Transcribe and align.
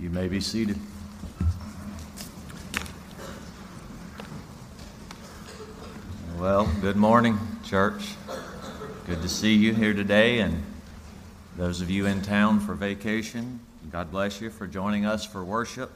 You 0.00 0.08
may 0.08 0.28
be 0.28 0.40
seated. 0.40 0.78
Well, 6.38 6.72
good 6.80 6.96
morning, 6.96 7.38
church. 7.66 8.14
Good 9.06 9.20
to 9.20 9.28
see 9.28 9.56
you 9.56 9.74
here 9.74 9.92
today, 9.92 10.38
and 10.38 10.62
those 11.58 11.82
of 11.82 11.90
you 11.90 12.06
in 12.06 12.22
town 12.22 12.60
for 12.60 12.72
vacation, 12.72 13.60
God 13.92 14.10
bless 14.10 14.40
you 14.40 14.48
for 14.48 14.66
joining 14.66 15.04
us 15.04 15.26
for 15.26 15.44
worship. 15.44 15.90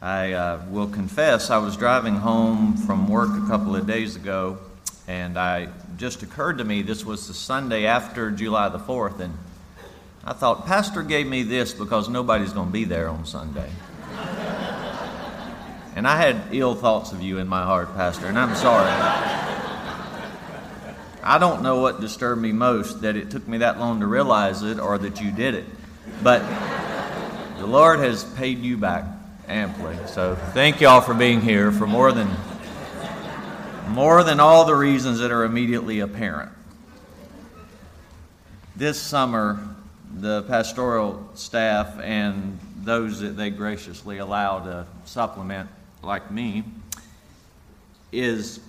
I 0.00 0.34
uh, 0.34 0.64
will 0.68 0.88
confess, 0.88 1.50
I 1.50 1.58
was 1.58 1.76
driving 1.76 2.14
home 2.14 2.76
from 2.76 3.08
work 3.08 3.30
a 3.30 3.48
couple 3.48 3.74
of 3.74 3.88
days 3.88 4.14
ago, 4.14 4.58
and 5.08 5.36
I 5.36 5.66
just 5.96 6.22
occurred 6.22 6.58
to 6.58 6.64
me 6.64 6.82
this 6.82 7.04
was 7.04 7.26
the 7.26 7.34
Sunday 7.34 7.86
after 7.86 8.30
July 8.30 8.68
the 8.68 8.78
4th, 8.78 9.18
and 9.18 9.36
I 10.24 10.34
thought, 10.34 10.66
Pastor 10.66 11.02
gave 11.02 11.26
me 11.26 11.42
this 11.42 11.72
because 11.72 12.08
nobody's 12.08 12.52
going 12.52 12.68
to 12.68 12.72
be 12.72 12.84
there 12.84 13.08
on 13.08 13.24
Sunday. 13.24 13.70
and 15.96 16.06
I 16.06 16.16
had 16.16 16.42
ill 16.52 16.74
thoughts 16.74 17.12
of 17.12 17.22
you 17.22 17.38
in 17.38 17.48
my 17.48 17.64
heart, 17.64 17.94
Pastor, 17.94 18.26
and 18.26 18.38
I'm 18.38 18.54
sorry. 18.54 18.90
I 21.22 21.38
don't 21.38 21.62
know 21.62 21.80
what 21.80 22.00
disturbed 22.00 22.40
me 22.40 22.52
most 22.52 23.02
that 23.02 23.16
it 23.16 23.30
took 23.30 23.46
me 23.46 23.58
that 23.58 23.78
long 23.78 24.00
to 24.00 24.06
realize 24.06 24.62
it 24.62 24.78
or 24.78 24.98
that 24.98 25.20
you 25.20 25.30
did 25.30 25.54
it. 25.54 25.64
But 26.22 26.40
the 27.58 27.66
Lord 27.66 28.00
has 28.00 28.24
paid 28.34 28.58
you 28.58 28.76
back 28.76 29.04
amply. 29.48 29.96
So 30.06 30.36
thank 30.52 30.80
y'all 30.80 31.00
for 31.00 31.14
being 31.14 31.40
here 31.40 31.72
for 31.72 31.86
more 31.86 32.12
than 32.12 32.28
more 33.88 34.22
than 34.22 34.38
all 34.38 34.64
the 34.64 34.74
reasons 34.74 35.18
that 35.18 35.32
are 35.32 35.44
immediately 35.44 35.98
apparent. 36.00 36.52
This 38.76 39.00
summer, 39.00 39.58
the 40.18 40.42
pastoral 40.42 41.28
staff 41.34 41.98
and 42.00 42.58
those 42.82 43.20
that 43.20 43.36
they 43.36 43.50
graciously 43.50 44.18
allow 44.18 44.58
to 44.60 44.86
supplement, 45.04 45.68
like 46.02 46.30
me, 46.30 46.64
is 48.12 48.60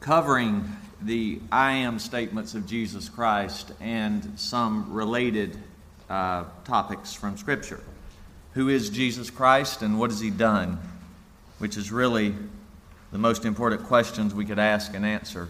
covering 0.00 0.64
the 1.02 1.40
I 1.52 1.72
am 1.72 1.98
statements 1.98 2.54
of 2.54 2.66
Jesus 2.66 3.08
Christ 3.08 3.72
and 3.80 4.32
some 4.36 4.92
related 4.92 5.56
uh, 6.10 6.44
topics 6.64 7.12
from 7.12 7.36
Scripture. 7.36 7.80
Who 8.54 8.68
is 8.68 8.90
Jesus 8.90 9.30
Christ 9.30 9.82
and 9.82 9.98
what 9.98 10.10
has 10.10 10.20
He 10.20 10.30
done? 10.30 10.78
Which 11.58 11.76
is 11.76 11.92
really 11.92 12.34
the 13.12 13.18
most 13.18 13.44
important 13.44 13.84
questions 13.84 14.34
we 14.34 14.44
could 14.44 14.58
ask 14.58 14.94
and 14.94 15.06
answer. 15.06 15.48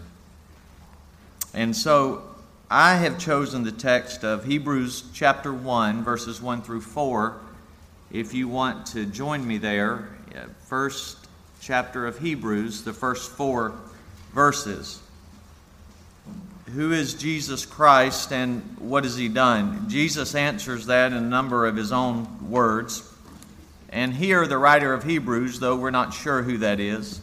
And 1.53 1.75
so 1.75 2.23
I 2.71 2.97
have 2.97 3.17
chosen 3.17 3.63
the 3.63 3.71
text 3.71 4.23
of 4.23 4.45
Hebrews 4.45 5.05
chapter 5.11 5.51
1, 5.51 6.03
verses 6.03 6.39
1 6.39 6.61
through 6.61 6.81
4. 6.81 7.35
If 8.11 8.35
you 8.35 8.47
want 8.47 8.85
to 8.87 9.07
join 9.07 9.47
me 9.47 9.57
there, 9.57 10.09
first 10.67 11.17
chapter 11.61 12.05
of 12.05 12.19
Hebrews, 12.19 12.83
the 12.83 12.93
first 12.93 13.31
four 13.31 13.73
verses. 14.35 15.01
Who 16.75 16.91
is 16.91 17.15
Jesus 17.15 17.65
Christ 17.65 18.31
and 18.31 18.61
what 18.77 19.03
has 19.03 19.17
he 19.17 19.29
done? 19.29 19.89
Jesus 19.89 20.35
answers 20.35 20.85
that 20.85 21.11
in 21.11 21.17
a 21.17 21.21
number 21.21 21.65
of 21.65 21.75
his 21.75 21.91
own 21.91 22.51
words. 22.51 23.11
And 23.89 24.13
here, 24.13 24.45
the 24.45 24.59
writer 24.59 24.93
of 24.93 25.05
Hebrews, 25.05 25.59
though 25.59 25.75
we're 25.75 25.89
not 25.89 26.13
sure 26.13 26.43
who 26.43 26.59
that 26.59 26.79
is, 26.79 27.19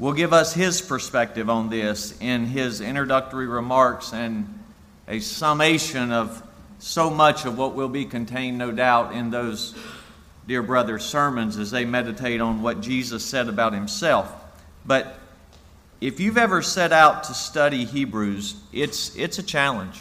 will 0.00 0.14
give 0.14 0.32
us 0.32 0.54
his 0.54 0.80
perspective 0.80 1.50
on 1.50 1.68
this 1.68 2.18
in 2.20 2.46
his 2.46 2.80
introductory 2.80 3.46
remarks 3.46 4.14
and 4.14 4.58
a 5.06 5.20
summation 5.20 6.10
of 6.10 6.42
so 6.78 7.10
much 7.10 7.44
of 7.44 7.58
what 7.58 7.74
will 7.74 7.88
be 7.88 8.06
contained, 8.06 8.56
no 8.56 8.72
doubt, 8.72 9.12
in 9.12 9.30
those 9.30 9.74
dear 10.48 10.62
brothers' 10.62 11.04
sermons 11.04 11.58
as 11.58 11.70
they 11.70 11.84
meditate 11.84 12.40
on 12.40 12.62
what 12.62 12.80
Jesus 12.80 13.22
said 13.22 13.48
about 13.48 13.74
himself. 13.74 14.32
But 14.86 15.18
if 16.00 16.18
you've 16.18 16.38
ever 16.38 16.62
set 16.62 16.92
out 16.92 17.24
to 17.24 17.34
study 17.34 17.84
Hebrews, 17.84 18.56
it's, 18.72 19.14
it's 19.16 19.38
a 19.38 19.42
challenge. 19.42 20.00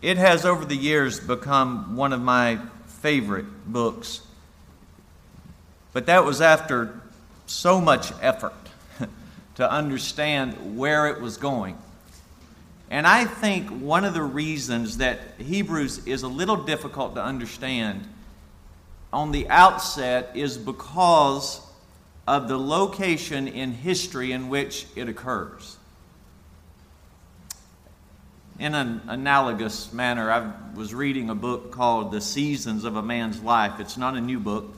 It 0.00 0.16
has, 0.16 0.46
over 0.46 0.64
the 0.64 0.76
years, 0.76 1.20
become 1.20 1.96
one 1.96 2.14
of 2.14 2.22
my 2.22 2.58
favorite 2.86 3.46
books. 3.66 4.22
But 5.92 6.06
that 6.06 6.24
was 6.24 6.40
after 6.40 6.98
so 7.46 7.78
much 7.78 8.10
effort 8.22 8.54
to 9.56 9.70
understand 9.70 10.76
where 10.76 11.08
it 11.08 11.20
was 11.20 11.36
going. 11.36 11.76
And 12.90 13.06
I 13.06 13.24
think 13.24 13.68
one 13.68 14.04
of 14.04 14.14
the 14.14 14.22
reasons 14.22 14.98
that 14.98 15.18
Hebrews 15.38 16.06
is 16.06 16.22
a 16.22 16.28
little 16.28 16.56
difficult 16.56 17.16
to 17.16 17.22
understand 17.22 18.06
on 19.12 19.32
the 19.32 19.48
outset 19.48 20.30
is 20.34 20.56
because 20.56 21.60
of 22.28 22.48
the 22.48 22.58
location 22.58 23.48
in 23.48 23.72
history 23.72 24.32
in 24.32 24.48
which 24.48 24.86
it 24.94 25.08
occurs. 25.08 25.76
In 28.58 28.74
an 28.74 29.02
analogous 29.06 29.92
manner, 29.92 30.30
I 30.30 30.52
was 30.74 30.94
reading 30.94 31.28
a 31.30 31.34
book 31.34 31.72
called 31.72 32.12
The 32.12 32.20
Seasons 32.20 32.84
of 32.84 32.96
a 32.96 33.02
Man's 33.02 33.40
Life. 33.42 33.80
It's 33.80 33.96
not 33.96 34.16
a 34.16 34.20
new 34.20 34.40
book 34.40 34.74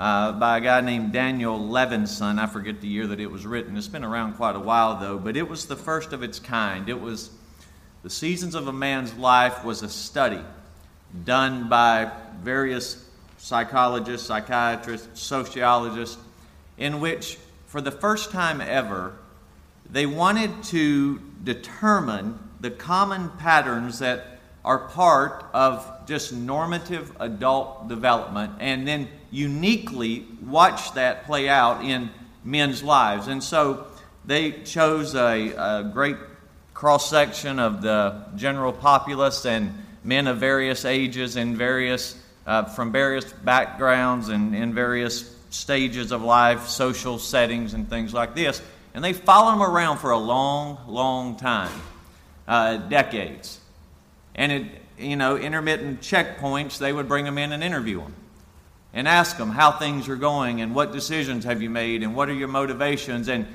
uh, 0.00 0.32
by 0.32 0.56
a 0.56 0.60
guy 0.62 0.80
named 0.80 1.12
Daniel 1.12 1.58
Levinson. 1.58 2.38
I 2.38 2.46
forget 2.46 2.80
the 2.80 2.88
year 2.88 3.06
that 3.08 3.20
it 3.20 3.30
was 3.30 3.44
written. 3.44 3.76
It's 3.76 3.86
been 3.86 4.02
around 4.02 4.32
quite 4.32 4.56
a 4.56 4.60
while, 4.60 4.98
though, 4.98 5.18
but 5.18 5.36
it 5.36 5.46
was 5.46 5.66
the 5.66 5.76
first 5.76 6.14
of 6.14 6.22
its 6.22 6.38
kind. 6.38 6.88
It 6.88 6.98
was 6.98 7.28
The 8.02 8.08
Seasons 8.08 8.54
of 8.54 8.66
a 8.66 8.72
Man's 8.72 9.12
Life 9.16 9.62
was 9.62 9.82
a 9.82 9.90
study 9.90 10.40
done 11.26 11.68
by 11.68 12.10
various 12.40 13.04
psychologists, 13.36 14.26
psychiatrists, 14.26 15.20
sociologists, 15.20 16.16
in 16.78 17.00
which, 17.00 17.36
for 17.66 17.82
the 17.82 17.90
first 17.90 18.30
time 18.30 18.62
ever, 18.62 19.12
they 19.90 20.06
wanted 20.06 20.62
to 20.62 21.20
determine 21.44 22.38
the 22.58 22.70
common 22.70 23.28
patterns 23.36 23.98
that 23.98 24.38
are 24.64 24.78
part 24.78 25.44
of 25.52 25.99
just 26.10 26.32
normative 26.32 27.12
adult 27.20 27.86
development 27.86 28.52
and 28.58 28.86
then 28.86 29.06
uniquely 29.30 30.26
watch 30.44 30.92
that 30.94 31.24
play 31.24 31.48
out 31.48 31.84
in 31.84 32.10
men's 32.42 32.82
lives. 32.82 33.28
And 33.28 33.40
so 33.40 33.86
they 34.24 34.50
chose 34.50 35.14
a, 35.14 35.52
a 35.56 35.90
great 35.92 36.16
cross 36.74 37.08
section 37.08 37.60
of 37.60 37.80
the 37.80 38.24
general 38.34 38.72
populace 38.72 39.46
and 39.46 39.72
men 40.02 40.26
of 40.26 40.38
various 40.38 40.84
ages 40.84 41.36
and 41.36 41.56
various 41.56 42.20
uh, 42.44 42.64
from 42.64 42.90
various 42.90 43.32
backgrounds 43.32 44.30
and 44.30 44.52
in 44.52 44.74
various 44.74 45.32
stages 45.50 46.10
of 46.10 46.22
life, 46.22 46.66
social 46.66 47.20
settings, 47.20 47.72
and 47.72 47.88
things 47.88 48.12
like 48.12 48.34
this. 48.34 48.60
And 48.94 49.04
they 49.04 49.12
follow 49.12 49.52
them 49.52 49.62
around 49.62 49.98
for 49.98 50.10
a 50.10 50.18
long, 50.18 50.80
long 50.88 51.36
time, 51.36 51.70
uh, 52.48 52.78
decades. 52.78 53.60
And 54.34 54.50
it, 54.50 54.79
you 55.00 55.16
know, 55.16 55.36
intermittent 55.36 56.00
checkpoints, 56.00 56.78
they 56.78 56.92
would 56.92 57.08
bring 57.08 57.24
them 57.24 57.38
in 57.38 57.52
and 57.52 57.62
interview 57.62 58.00
them 58.00 58.14
and 58.92 59.06
ask 59.06 59.36
them 59.36 59.50
how 59.50 59.72
things 59.72 60.08
are 60.08 60.16
going 60.16 60.60
and 60.60 60.74
what 60.74 60.92
decisions 60.92 61.44
have 61.44 61.62
you 61.62 61.70
made 61.70 62.02
and 62.02 62.14
what 62.14 62.28
are 62.28 62.34
your 62.34 62.48
motivations. 62.48 63.28
And 63.28 63.46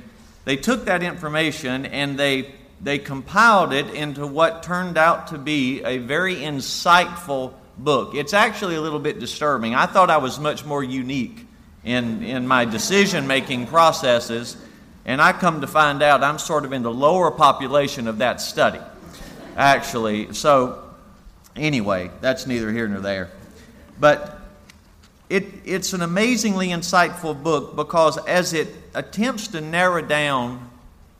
they 0.45 0.55
took 0.55 0.85
that 0.85 1.03
information 1.03 1.85
and 1.85 2.17
they, 2.17 2.53
they 2.81 2.99
compiled 2.99 3.73
it 3.73 3.93
into 3.93 4.25
what 4.25 4.63
turned 4.63 4.97
out 4.97 5.27
to 5.27 5.37
be 5.37 5.83
a 5.83 5.97
very 5.97 6.35
insightful 6.35 7.53
book. 7.77 8.15
It's 8.15 8.33
actually 8.33 8.75
a 8.75 8.81
little 8.81 8.99
bit 8.99 9.19
disturbing. 9.19 9.75
I 9.75 9.85
thought 9.85 10.09
I 10.09 10.17
was 10.17 10.39
much 10.39 10.63
more 10.63 10.83
unique 10.83 11.45
in, 11.83 12.23
in 12.23 12.47
my 12.47 12.65
decision 12.65 13.27
making 13.27 13.67
processes, 13.67 14.57
and 15.05 15.21
I 15.21 15.33
come 15.33 15.61
to 15.61 15.67
find 15.67 16.01
out 16.01 16.23
I'm 16.23 16.39
sort 16.39 16.65
of 16.65 16.71
in 16.73 16.81
the 16.81 16.91
lower 16.91 17.29
population 17.31 18.07
of 18.07 18.19
that 18.19 18.41
study, 18.41 18.79
actually. 19.57 20.33
So, 20.33 20.84
anyway, 21.55 22.11
that's 22.21 22.45
neither 22.47 22.71
here 22.71 22.87
nor 22.87 22.99
there. 22.99 23.29
But 23.99 24.39
it, 25.29 25.45
it's 25.65 25.93
an 25.93 26.01
amazingly 26.01 26.69
insightful 26.69 27.41
book 27.41 27.75
because 27.75 28.17
as 28.25 28.53
it 28.53 28.69
attempts 28.93 29.47
to 29.49 29.61
narrow 29.61 30.01
down 30.01 30.69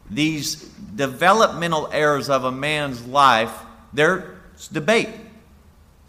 these 0.10 0.56
developmental 0.96 1.90
errors 1.92 2.30
of 2.30 2.44
a 2.44 2.52
man's 2.52 3.06
life, 3.06 3.52
there's 3.94 4.68
debate. 4.72 5.10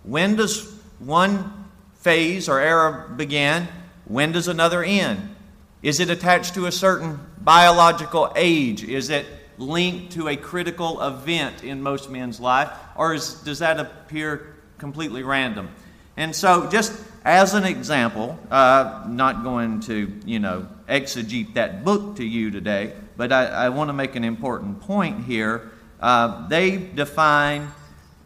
When 0.02 0.36
does 0.36 0.72
one 0.98 1.66
phase 2.00 2.48
or 2.48 2.60
era 2.60 3.08
begin? 3.16 3.68
When 4.04 4.32
does 4.32 4.48
another 4.48 4.84
end? 4.84 5.34
Is 5.82 6.00
it 6.00 6.10
attached 6.10 6.54
to 6.54 6.66
a 6.66 6.72
certain 6.72 7.18
biological 7.38 8.32
age? 8.36 8.84
Is 8.84 9.10
it 9.10 9.26
linked 9.58 10.12
to 10.12 10.28
a 10.28 10.36
critical 10.36 11.02
event 11.02 11.64
in 11.64 11.82
most 11.82 12.10
men's 12.10 12.40
life? 12.40 12.70
Or 12.96 13.14
is, 13.14 13.34
does 13.42 13.60
that 13.60 13.78
appear 13.80 14.56
completely 14.78 15.22
random? 15.22 15.68
And 16.16 16.34
so, 16.34 16.68
just 16.70 16.98
as 17.24 17.54
an 17.54 17.64
example, 17.64 18.38
uh, 18.50 19.04
not 19.08 19.42
going 19.42 19.80
to, 19.80 20.12
you 20.24 20.38
know, 20.38 20.66
exegete 20.88 21.54
that 21.54 21.84
book 21.84 22.16
to 22.16 22.24
you 22.24 22.50
today, 22.50 22.94
but 23.16 23.32
I, 23.32 23.46
I 23.46 23.68
want 23.68 23.88
to 23.88 23.92
make 23.92 24.16
an 24.16 24.24
important 24.24 24.80
point 24.80 25.24
here. 25.24 25.70
Uh, 26.00 26.48
they 26.48 26.76
define 26.76 27.70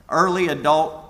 early 0.09 0.49
adult 0.49 1.05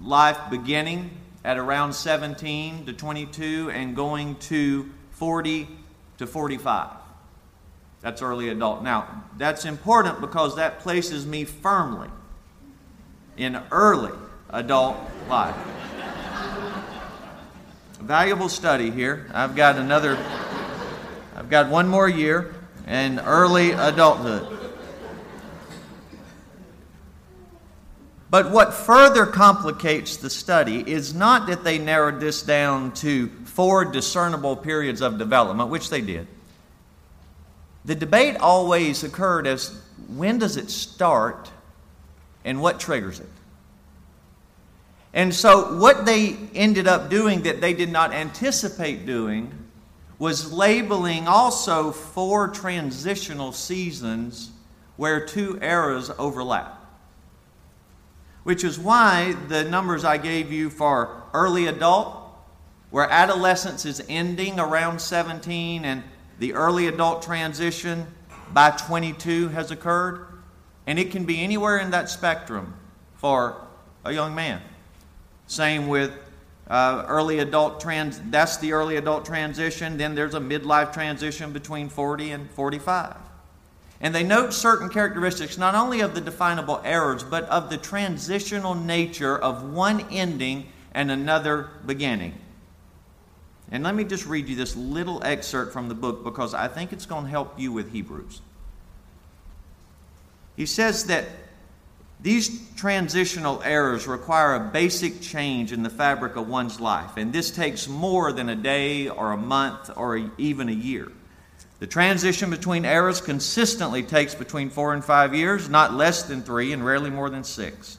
life 0.00 0.38
beginning 0.50 1.10
at 1.44 1.58
around 1.58 1.92
17 1.92 2.86
to 2.86 2.92
22 2.92 3.70
and 3.70 3.96
going 3.96 4.36
to 4.36 4.90
40 5.12 5.68
to 6.18 6.26
45. 6.26 7.01
That's 8.02 8.20
early 8.20 8.48
adult. 8.48 8.82
Now, 8.82 9.24
that's 9.38 9.64
important 9.64 10.20
because 10.20 10.56
that 10.56 10.80
places 10.80 11.24
me 11.24 11.44
firmly 11.44 12.08
in 13.36 13.60
early 13.70 14.12
adult 14.50 14.96
life. 15.28 15.56
Valuable 18.00 18.48
study 18.48 18.90
here. 18.90 19.30
I've 19.32 19.54
got 19.54 19.76
another, 19.76 20.18
I've 21.36 21.48
got 21.48 21.70
one 21.70 21.86
more 21.86 22.08
year 22.08 22.54
in 22.88 23.20
early 23.20 23.70
adulthood. 23.70 24.58
But 28.28 28.50
what 28.50 28.74
further 28.74 29.26
complicates 29.26 30.16
the 30.16 30.30
study 30.30 30.82
is 30.90 31.14
not 31.14 31.46
that 31.48 31.64
they 31.64 31.78
narrowed 31.78 32.18
this 32.18 32.42
down 32.42 32.92
to 32.94 33.28
four 33.44 33.84
discernible 33.84 34.56
periods 34.56 35.02
of 35.02 35.18
development, 35.18 35.68
which 35.68 35.90
they 35.90 36.00
did. 36.00 36.26
The 37.84 37.94
debate 37.94 38.36
always 38.36 39.02
occurred 39.02 39.46
as 39.46 39.76
when 40.08 40.38
does 40.38 40.56
it 40.56 40.70
start 40.70 41.50
and 42.44 42.60
what 42.60 42.80
triggers 42.80 43.20
it? 43.20 43.28
And 45.14 45.34
so, 45.34 45.78
what 45.78 46.06
they 46.06 46.36
ended 46.54 46.86
up 46.86 47.10
doing 47.10 47.42
that 47.42 47.60
they 47.60 47.74
did 47.74 47.90
not 47.90 48.12
anticipate 48.12 49.04
doing 49.04 49.52
was 50.18 50.52
labeling 50.52 51.28
also 51.28 51.92
four 51.92 52.48
transitional 52.48 53.52
seasons 53.52 54.50
where 54.96 55.26
two 55.26 55.58
eras 55.60 56.10
overlap 56.18 56.82
which 58.44 58.64
is 58.64 58.78
why 58.78 59.34
the 59.48 59.64
numbers 59.64 60.04
I 60.04 60.18
gave 60.18 60.52
you 60.52 60.70
for 60.70 61.22
early 61.32 61.66
adult, 61.66 62.16
where 62.90 63.08
adolescence 63.08 63.86
is 63.86 64.02
ending 64.08 64.58
around 64.58 65.00
17 65.00 65.84
and 65.84 66.02
the 66.42 66.54
early 66.54 66.88
adult 66.88 67.22
transition 67.22 68.04
by 68.52 68.70
22 68.70 69.50
has 69.50 69.70
occurred, 69.70 70.26
and 70.88 70.98
it 70.98 71.12
can 71.12 71.24
be 71.24 71.40
anywhere 71.40 71.78
in 71.78 71.92
that 71.92 72.10
spectrum 72.10 72.74
for 73.14 73.64
a 74.04 74.12
young 74.12 74.34
man. 74.34 74.60
Same 75.46 75.86
with 75.86 76.10
uh, 76.66 77.04
early 77.06 77.38
adult 77.38 77.80
trans, 77.80 78.20
that's 78.30 78.56
the 78.56 78.72
early 78.72 78.96
adult 78.96 79.24
transition. 79.24 79.96
Then 79.96 80.16
there's 80.16 80.34
a 80.34 80.40
midlife 80.40 80.92
transition 80.92 81.52
between 81.52 81.88
40 81.88 82.32
and 82.32 82.50
45. 82.50 83.14
And 84.00 84.12
they 84.12 84.24
note 84.24 84.52
certain 84.52 84.88
characteristics 84.88 85.56
not 85.56 85.76
only 85.76 86.00
of 86.00 86.12
the 86.12 86.20
definable 86.20 86.80
errors, 86.84 87.22
but 87.22 87.44
of 87.44 87.70
the 87.70 87.78
transitional 87.78 88.74
nature 88.74 89.38
of 89.38 89.62
one 89.72 90.00
ending 90.10 90.66
and 90.92 91.08
another 91.08 91.68
beginning. 91.86 92.34
And 93.72 93.82
let 93.82 93.94
me 93.94 94.04
just 94.04 94.26
read 94.26 94.48
you 94.48 94.54
this 94.54 94.76
little 94.76 95.24
excerpt 95.24 95.72
from 95.72 95.88
the 95.88 95.94
book 95.94 96.22
because 96.22 96.52
I 96.52 96.68
think 96.68 96.92
it's 96.92 97.06
going 97.06 97.24
to 97.24 97.30
help 97.30 97.58
you 97.58 97.72
with 97.72 97.90
Hebrews. 97.90 98.42
He 100.56 100.66
says 100.66 101.06
that 101.06 101.24
these 102.20 102.70
transitional 102.76 103.62
errors 103.64 104.06
require 104.06 104.54
a 104.54 104.60
basic 104.60 105.22
change 105.22 105.72
in 105.72 105.82
the 105.82 105.90
fabric 105.90 106.36
of 106.36 106.48
one's 106.48 106.80
life, 106.80 107.16
and 107.16 107.32
this 107.32 107.50
takes 107.50 107.88
more 107.88 108.30
than 108.30 108.50
a 108.50 108.54
day 108.54 109.08
or 109.08 109.32
a 109.32 109.38
month 109.38 109.90
or 109.96 110.30
even 110.36 110.68
a 110.68 110.72
year. 110.72 111.10
The 111.80 111.86
transition 111.86 112.50
between 112.50 112.84
eras 112.84 113.22
consistently 113.22 114.02
takes 114.02 114.34
between 114.34 114.68
four 114.68 114.92
and 114.92 115.02
five 115.02 115.34
years, 115.34 115.70
not 115.70 115.94
less 115.94 116.24
than 116.24 116.42
three, 116.42 116.74
and 116.74 116.84
rarely 116.84 117.10
more 117.10 117.30
than 117.30 117.42
six. 117.42 117.96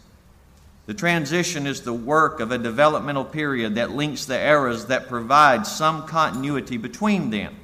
The 0.85 0.93
transition 0.93 1.65
is 1.65 1.81
the 1.81 1.93
work 1.93 2.39
of 2.39 2.51
a 2.51 2.57
developmental 2.57 3.23
period 3.23 3.75
that 3.75 3.91
links 3.91 4.25
the 4.25 4.37
eras 4.37 4.87
that 4.87 5.07
provide 5.07 5.65
some 5.65 6.05
continuity 6.05 6.77
between 6.77 7.29
them. 7.29 7.55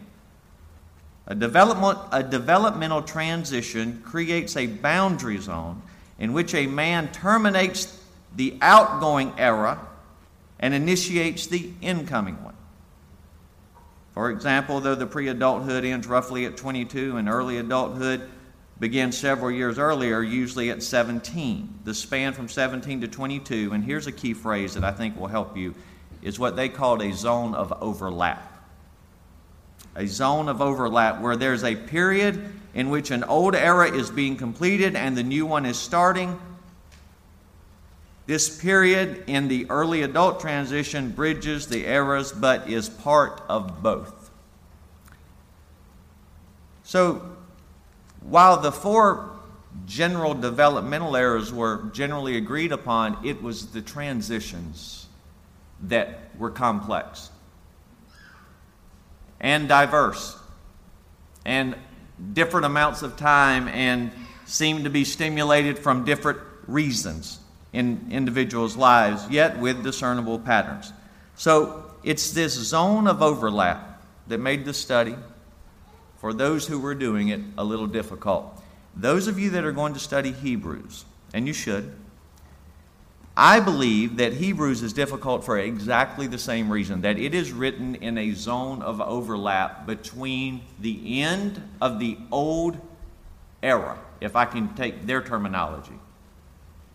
A, 1.28 1.36
development, 1.36 2.00
a 2.12 2.24
developmental 2.24 3.02
transition 3.02 4.02
creates 4.06 4.56
a 4.56 4.68
boundary 4.68 5.38
zone 5.38 5.82
in 6.18 6.34
which 6.34 6.56
a 6.56 6.66
man 6.66 7.12
terminates 7.12 8.02
the 8.36 8.58
outgoing 8.62 9.34
era 9.38 9.80
and 10.60 10.74
initiates 10.74 11.48
the 11.48 11.72
incoming 11.82 12.42
one. 12.44 12.56
For 14.14 14.32
example, 14.32 14.80
though 14.80 14.96
the 14.96 15.06
pre 15.06 15.28
adulthood 15.28 15.86
ends 15.86 16.08
roughly 16.08 16.46
at 16.46 16.58
22 16.58 17.18
and 17.18 17.30
early 17.30 17.58
adulthood 17.58 18.30
begins 18.80 19.18
several 19.18 19.52
years 19.52 19.78
earlier, 19.78 20.22
usually 20.22 20.70
at 20.70 20.82
17. 20.82 21.80
The 21.84 21.94
span 21.94 22.34
from 22.34 22.48
17 22.48 23.02
to 23.02 23.08
22, 23.08 23.72
and 23.74 23.84
here's 23.84 24.08
a 24.08 24.12
key 24.12 24.34
phrase 24.34 24.74
that 24.76 24.84
I 24.84 24.92
think 24.92 25.20
will 25.20 25.28
help 25.28 25.58
you, 25.58 25.76
is 26.22 26.40
what 26.40 26.56
they 26.56 26.70
called 26.70 27.02
a 27.02 27.14
zone 27.14 27.56
of 27.56 27.74
overlap. 27.82 28.46
A 29.96 30.08
zone 30.08 30.48
of 30.48 30.62
overlap 30.62 31.22
where 31.22 31.36
there's 31.36 31.64
a 31.64 31.76
period 31.76 32.54
in 32.74 32.90
which 32.90 33.12
an 33.12 33.24
old 33.24 33.56
era 33.56 33.92
is 33.92 34.10
being 34.10 34.38
completed 34.38 34.96
and 34.96 35.18
the 35.18 35.24
new 35.24 35.46
one 35.46 35.66
is 35.66 35.78
starting, 35.78 36.40
this 38.30 38.62
period 38.62 39.24
in 39.26 39.48
the 39.48 39.66
early 39.72 40.04
adult 40.04 40.40
transition 40.40 41.10
bridges 41.10 41.66
the 41.66 41.88
eras 41.88 42.32
but 42.32 42.70
is 42.70 42.88
part 42.88 43.42
of 43.50 43.82
both. 43.82 44.30
So, 46.84 47.24
while 48.30 48.58
the 48.58 48.72
four 48.72 49.32
general 49.86 50.34
developmental 50.34 51.16
errors 51.16 51.52
were 51.52 51.90
generally 51.94 52.38
agreed 52.38 52.72
upon, 52.72 53.26
it 53.26 53.42
was 53.42 53.68
the 53.68 53.82
transitions 53.82 55.08
that 55.84 56.30
were 56.38 56.50
complex 56.50 57.30
and 59.40 59.68
diverse 59.68 60.38
and 61.46 61.76
different 62.34 62.66
amounts 62.66 63.02
of 63.02 63.16
time 63.16 63.68
and 63.70 64.12
seemed 64.46 64.84
to 64.84 64.90
be 64.90 65.06
stimulated 65.06 65.80
from 65.80 66.04
different 66.04 66.40
reasons 66.68 67.40
in 67.72 68.08
individuals' 68.12 68.76
lives, 68.76 69.28
yet 69.30 69.58
with 69.60 69.84
discernible 69.84 70.40
patterns. 70.40 70.92
So 71.36 71.86
it's 72.04 72.32
this 72.32 72.54
zone 72.54 73.08
of 73.08 73.22
overlap 73.22 74.02
that 74.28 74.40
made 74.40 74.66
the 74.66 74.74
study, 74.74 75.16
for 76.20 76.34
those 76.34 76.68
who 76.68 76.80
were 76.80 76.96
doing 76.96 77.30
it, 77.30 77.40
a 77.58 77.64
little 77.64 77.88
difficult. 77.88 78.62
Those 78.96 79.28
of 79.28 79.40
you 79.40 79.50
that 79.52 79.64
are 79.64 79.72
going 79.72 79.94
to 79.94 80.00
study 80.00 80.32
Hebrews, 80.32 81.06
and 81.34 81.48
you 81.48 81.54
should, 81.54 81.94
I 83.38 83.62
believe 83.62 84.18
that 84.18 84.34
Hebrews 84.34 84.84
is 84.84 84.92
difficult 84.92 85.46
for 85.46 85.58
exactly 85.58 86.28
the 86.28 86.38
same 86.38 86.70
reason 86.70 87.02
that 87.02 87.18
it 87.18 87.34
is 87.34 87.54
written 87.54 87.96
in 87.96 88.18
a 88.18 88.34
zone 88.34 88.82
of 88.82 89.00
overlap 89.00 89.86
between 89.86 90.62
the 90.78 91.22
end 91.22 91.64
of 91.80 92.00
the 92.00 92.18
old 92.34 92.78
era, 93.64 93.98
if 94.20 94.36
I 94.36 94.44
can 94.44 94.74
take 94.76 95.06
their 95.06 95.22
terminology, 95.22 96.00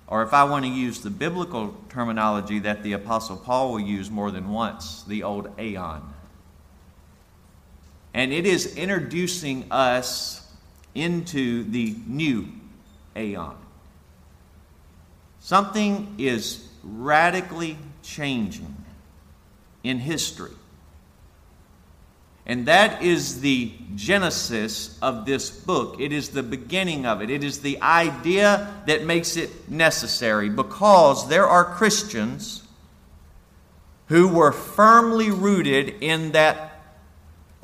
or 0.07 0.23
if 0.23 0.35
I 0.35 0.45
want 0.45 0.67
to 0.67 0.71
use 0.71 1.01
the 1.01 1.09
biblical 1.09 1.75
terminology 1.89 2.59
that 2.59 2.83
the 2.83 2.93
Apostle 2.93 3.39
Paul 3.39 3.73
will 3.73 3.81
use 3.81 4.11
more 4.11 4.31
than 4.31 4.51
once, 4.51 5.03
the 5.05 5.23
old 5.23 5.59
aeon. 5.59 6.14
And 8.15 8.33
it 8.33 8.47
is 8.47 8.77
introducing 8.77 9.67
us 9.71 10.41
into 10.95 11.65
the 11.65 11.97
new 12.07 12.49
aeon. 13.17 13.57
Something 15.41 16.15
is 16.17 16.67
radically 16.83 17.77
changing 18.03 18.77
in 19.83 19.99
history. 19.99 20.53
And 22.47 22.67
that 22.67 23.03
is 23.03 23.41
the 23.41 23.73
genesis 23.95 24.99
of 25.01 25.25
this 25.25 25.51
book. 25.51 25.99
It 25.99 26.13
is 26.13 26.31
the 26.31 26.43
beginning 26.43 27.07
of 27.07 27.23
it. 27.23 27.31
It 27.31 27.43
is 27.43 27.61
the 27.61 27.81
idea 27.81 28.83
that 28.87 29.05
makes 29.05 29.37
it 29.37 29.71
necessary 29.71 30.51
because 30.51 31.29
there 31.29 31.47
are 31.47 31.65
Christians 31.65 32.63
who 34.09 34.29
were 34.29 34.53
firmly 34.53 35.31
rooted 35.31 36.03
in 36.03 36.33
that 36.33 36.74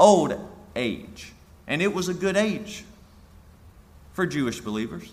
old 0.01 0.35
age. 0.75 1.33
And 1.67 1.81
it 1.81 1.95
was 1.95 2.09
a 2.09 2.15
good 2.15 2.37
age 2.37 2.85
for 4.13 4.27
Jewish 4.27 4.61
believers, 4.61 5.13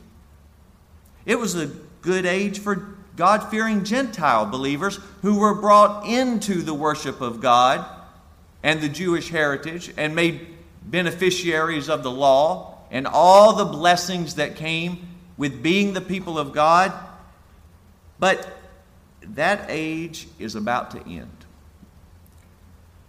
it 1.25 1.37
was 1.37 1.55
a 1.55 1.67
good 2.01 2.25
age 2.25 2.59
for 2.59 2.95
God 3.15 3.49
fearing 3.49 3.83
Gentile 3.83 4.45
believers 4.45 4.99
who 5.21 5.39
were 5.39 5.55
brought 5.55 6.05
into 6.07 6.61
the 6.61 6.73
worship 6.73 7.19
of 7.19 7.41
God 7.41 7.85
and 8.63 8.79
the 8.79 8.89
Jewish 8.89 9.29
heritage 9.29 9.91
and 9.97 10.15
made 10.15 10.47
beneficiaries 10.83 11.89
of 11.89 12.03
the 12.03 12.11
law 12.11 12.77
and 12.91 13.07
all 13.07 13.55
the 13.55 13.65
blessings 13.65 14.35
that 14.35 14.55
came 14.55 15.07
with 15.35 15.61
being 15.61 15.93
the 15.93 16.01
people 16.01 16.37
of 16.37 16.53
God. 16.53 16.93
But 18.19 18.47
that 19.21 19.65
age 19.69 20.27
is 20.39 20.55
about 20.55 20.91
to 20.91 20.99
end. 21.09 21.45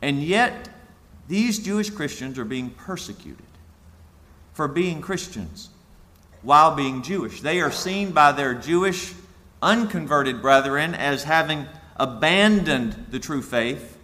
And 0.00 0.22
yet, 0.22 0.68
these 1.28 1.58
Jewish 1.58 1.90
Christians 1.90 2.38
are 2.38 2.44
being 2.44 2.70
persecuted 2.70 3.44
for 4.54 4.66
being 4.66 5.00
Christians 5.00 5.68
while 6.42 6.74
being 6.74 7.02
Jewish. 7.02 7.42
They 7.42 7.60
are 7.60 7.70
seen 7.70 8.12
by 8.12 8.32
their 8.32 8.54
Jewish 8.54 9.12
unconverted 9.62 10.40
brethren 10.40 10.94
as 10.94 11.24
having 11.24 11.66
abandoned 11.96 13.06
the 13.10 13.18
true 13.18 13.42
faith, 13.42 13.98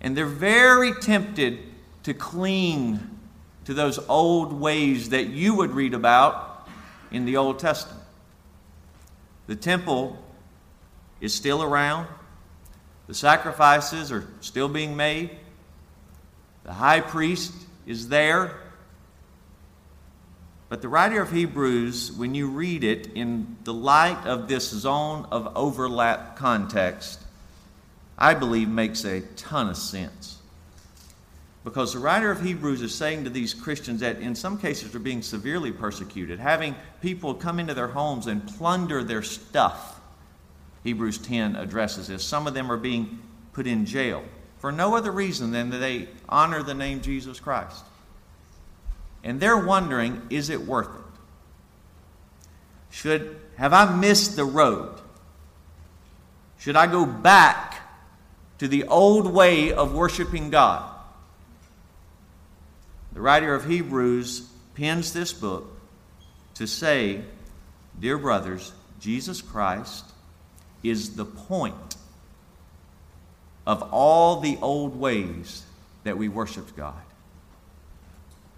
and 0.00 0.16
they're 0.16 0.26
very 0.26 0.92
tempted 0.94 1.58
to 2.04 2.14
cling 2.14 3.00
to 3.64 3.74
those 3.74 3.98
old 4.08 4.52
ways 4.52 5.10
that 5.10 5.28
you 5.28 5.54
would 5.54 5.70
read 5.72 5.94
about 5.94 6.68
in 7.10 7.24
the 7.24 7.36
Old 7.36 7.58
Testament. 7.58 8.02
The 9.46 9.56
temple 9.56 10.18
is 11.20 11.34
still 11.34 11.62
around, 11.62 12.08
the 13.06 13.14
sacrifices 13.14 14.12
are 14.12 14.26
still 14.40 14.68
being 14.68 14.96
made, 14.96 15.30
the 16.64 16.72
high 16.72 17.00
priest 17.00 17.52
is 17.86 18.08
there. 18.08 18.56
But 20.68 20.80
the 20.80 20.88
writer 20.88 21.20
of 21.20 21.30
Hebrews, 21.30 22.12
when 22.12 22.34
you 22.34 22.48
read 22.48 22.82
it 22.82 23.08
in 23.14 23.56
the 23.64 23.74
light 23.74 24.26
of 24.26 24.48
this 24.48 24.70
zone 24.70 25.26
of 25.30 25.52
overlap 25.54 26.36
context, 26.36 27.20
I 28.16 28.34
believe 28.34 28.68
makes 28.68 29.04
a 29.04 29.20
ton 29.36 29.68
of 29.68 29.76
sense. 29.76 30.38
Because 31.64 31.92
the 31.92 31.98
writer 31.98 32.30
of 32.30 32.40
Hebrews 32.40 32.82
is 32.82 32.94
saying 32.94 33.24
to 33.24 33.30
these 33.30 33.54
Christians 33.54 34.00
that 34.00 34.20
in 34.20 34.34
some 34.34 34.58
cases 34.58 34.90
they're 34.90 35.00
being 35.00 35.22
severely 35.22 35.70
persecuted, 35.72 36.38
having 36.38 36.74
people 37.00 37.34
come 37.34 37.60
into 37.60 37.74
their 37.74 37.88
homes 37.88 38.26
and 38.26 38.46
plunder 38.56 39.04
their 39.04 39.22
stuff. 39.22 39.91
Hebrews 40.84 41.18
10 41.18 41.56
addresses 41.56 42.08
this. 42.08 42.24
Some 42.24 42.46
of 42.46 42.54
them 42.54 42.70
are 42.70 42.76
being 42.76 43.20
put 43.52 43.66
in 43.66 43.86
jail 43.86 44.24
for 44.58 44.72
no 44.72 44.96
other 44.96 45.10
reason 45.10 45.50
than 45.50 45.70
that 45.70 45.78
they 45.78 46.08
honor 46.28 46.62
the 46.62 46.74
name 46.74 47.00
Jesus 47.00 47.40
Christ. 47.40 47.84
And 49.24 49.40
they're 49.40 49.64
wondering, 49.64 50.22
is 50.30 50.50
it 50.50 50.60
worth 50.60 50.88
it? 50.88 51.02
Should 52.90 53.40
have 53.56 53.72
I 53.72 53.94
missed 53.94 54.36
the 54.36 54.44
road? 54.44 55.00
Should 56.58 56.76
I 56.76 56.86
go 56.86 57.04
back 57.04 57.80
to 58.58 58.68
the 58.68 58.84
old 58.84 59.26
way 59.26 59.72
of 59.72 59.94
worshiping 59.94 60.50
God? 60.50 60.88
The 63.12 63.20
writer 63.20 63.54
of 63.54 63.66
Hebrews 63.66 64.48
pens 64.74 65.12
this 65.12 65.32
book 65.32 65.76
to 66.54 66.66
say, 66.66 67.22
Dear 67.98 68.16
brothers, 68.18 68.72
Jesus 69.00 69.42
Christ 69.42 70.11
is 70.82 71.16
the 71.16 71.24
point 71.24 71.96
of 73.66 73.82
all 73.92 74.40
the 74.40 74.58
old 74.60 74.98
ways 74.98 75.64
that 76.04 76.18
we 76.18 76.28
worshiped 76.28 76.76
God. 76.76 77.00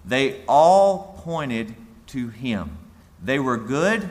They 0.04 0.42
all 0.46 1.20
pointed 1.22 1.74
to 2.08 2.28
Him. 2.28 2.78
They 3.22 3.38
were 3.38 3.56
good 3.56 4.08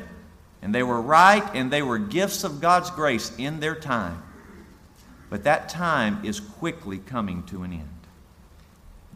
and 0.61 0.73
they 0.73 0.83
were 0.83 1.01
right 1.01 1.43
and 1.53 1.71
they 1.71 1.81
were 1.81 1.97
gifts 1.97 2.43
of 2.43 2.61
God's 2.61 2.89
grace 2.91 3.31
in 3.37 3.59
their 3.59 3.75
time. 3.75 4.23
But 5.29 5.43
that 5.45 5.69
time 5.69 6.23
is 6.23 6.39
quickly 6.39 6.99
coming 6.99 7.43
to 7.43 7.63
an 7.63 7.73
end 7.73 7.89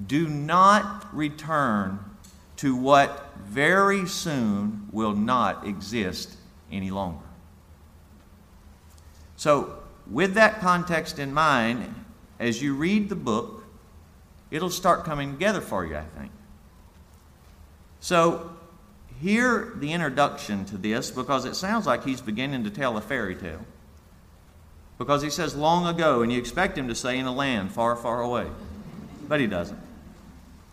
do 0.06 0.28
not 0.28 1.08
return 1.16 2.00
to 2.58 2.76
what 2.76 3.32
very 3.38 4.06
soon 4.06 4.88
will 4.92 5.14
not 5.14 5.66
exist 5.66 6.36
any 6.72 6.92
longer. 6.92 7.24
So, 9.38 9.78
with 10.10 10.34
that 10.34 10.60
context 10.60 11.20
in 11.20 11.34
mind, 11.34 11.94
as 12.40 12.62
you 12.62 12.76
read 12.76 13.10
the 13.10 13.16
book, 13.16 13.64
it'll 14.52 14.70
start 14.70 15.06
coming 15.06 15.34
together 15.34 15.62
for 15.62 15.86
you, 15.86 15.96
I 15.96 16.06
think. 16.18 16.32
So, 18.00 18.52
hear 19.22 19.74
the 19.76 19.94
introduction 19.94 20.66
to 20.66 20.78
this 20.78 21.12
because 21.12 21.46
it 21.46 21.56
sounds 21.56 21.86
like 21.86 22.04
he's 22.04 22.22
beginning 22.22 22.64
to 22.64 22.70
tell 22.70 22.98
a 22.98 23.02
fairy 23.02 23.36
tale. 23.36 23.66
Because 24.98 25.22
he 25.22 25.30
says 25.30 25.56
long 25.56 25.86
ago, 25.88 26.24
and 26.24 26.32
you 26.32 26.40
expect 26.40 26.78
him 26.78 26.88
to 26.88 26.96
say 26.96 27.20
in 27.20 27.26
a 27.26 27.34
land 27.34 27.72
far, 27.72 27.96
far 27.96 28.22
away. 28.22 28.48
But 29.28 29.40
he 29.40 29.48
doesn't. 29.48 29.80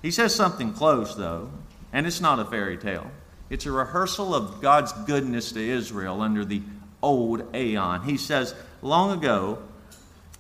He 0.01 0.11
says 0.11 0.35
something 0.35 0.73
close, 0.73 1.15
though, 1.15 1.51
and 1.93 2.07
it's 2.07 2.21
not 2.21 2.39
a 2.39 2.45
fairy 2.45 2.79
tale. 2.79 3.11
It's 3.51 3.67
a 3.67 3.73
rehearsal 3.73 4.35
of 4.35 4.63
God's 4.63 4.93
goodness 4.93 5.53
to 5.53 5.61
Israel 5.61 6.23
under 6.23 6.45
the 6.45 6.63
old 7.05 7.55
aeon. 7.55 8.03
He 8.03 8.17
says, 8.17 8.55
Long 8.83 9.17
ago, 9.17 9.59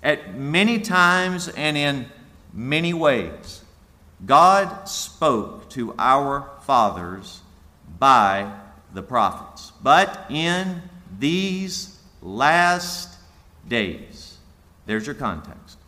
at 0.02 0.34
many 0.34 0.80
times 0.80 1.48
and 1.48 1.76
in 1.76 2.06
many 2.52 2.94
ways, 2.94 3.62
God 4.24 4.88
spoke 4.88 5.68
to 5.70 5.94
our 5.98 6.50
fathers 6.62 7.42
by 7.98 8.50
the 8.92 9.02
prophets. 9.02 9.72
But 9.82 10.26
in 10.30 10.82
these 11.18 11.98
last 12.22 13.18
days, 13.68 14.38
there's 14.86 15.06
your 15.06 15.14
context. 15.14 15.78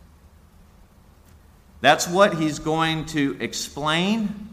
That's 1.80 2.08
what 2.08 2.34
he's 2.34 2.58
going 2.58 3.06
to 3.06 3.36
explain, 3.38 4.48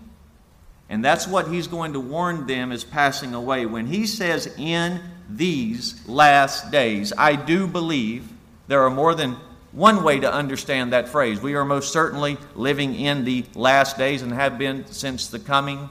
and 0.89 1.03
that's 1.03 1.27
what 1.27 1.47
he's 1.47 1.67
going 1.67 1.93
to 1.93 1.99
warn 1.99 2.47
them 2.47 2.71
is 2.71 2.83
passing 2.83 3.33
away. 3.33 3.65
When 3.65 3.87
he 3.87 4.05
says, 4.05 4.53
in 4.57 5.01
these 5.29 6.07
last 6.07 6.71
days, 6.71 7.13
I 7.17 7.35
do 7.35 7.67
believe 7.67 8.29
there 8.67 8.83
are 8.83 8.89
more 8.89 9.15
than 9.15 9.37
one 9.71 10.03
way 10.03 10.19
to 10.19 10.31
understand 10.31 10.93
that 10.93 11.09
phrase. 11.09 11.41
We 11.41 11.55
are 11.55 11.65
most 11.65 11.91
certainly 11.91 12.37
living 12.55 12.95
in 12.95 13.25
the 13.25 13.43
last 13.55 13.97
days 13.97 14.21
and 14.21 14.31
have 14.31 14.57
been 14.57 14.85
since 14.87 15.27
the 15.27 15.39
coming 15.39 15.89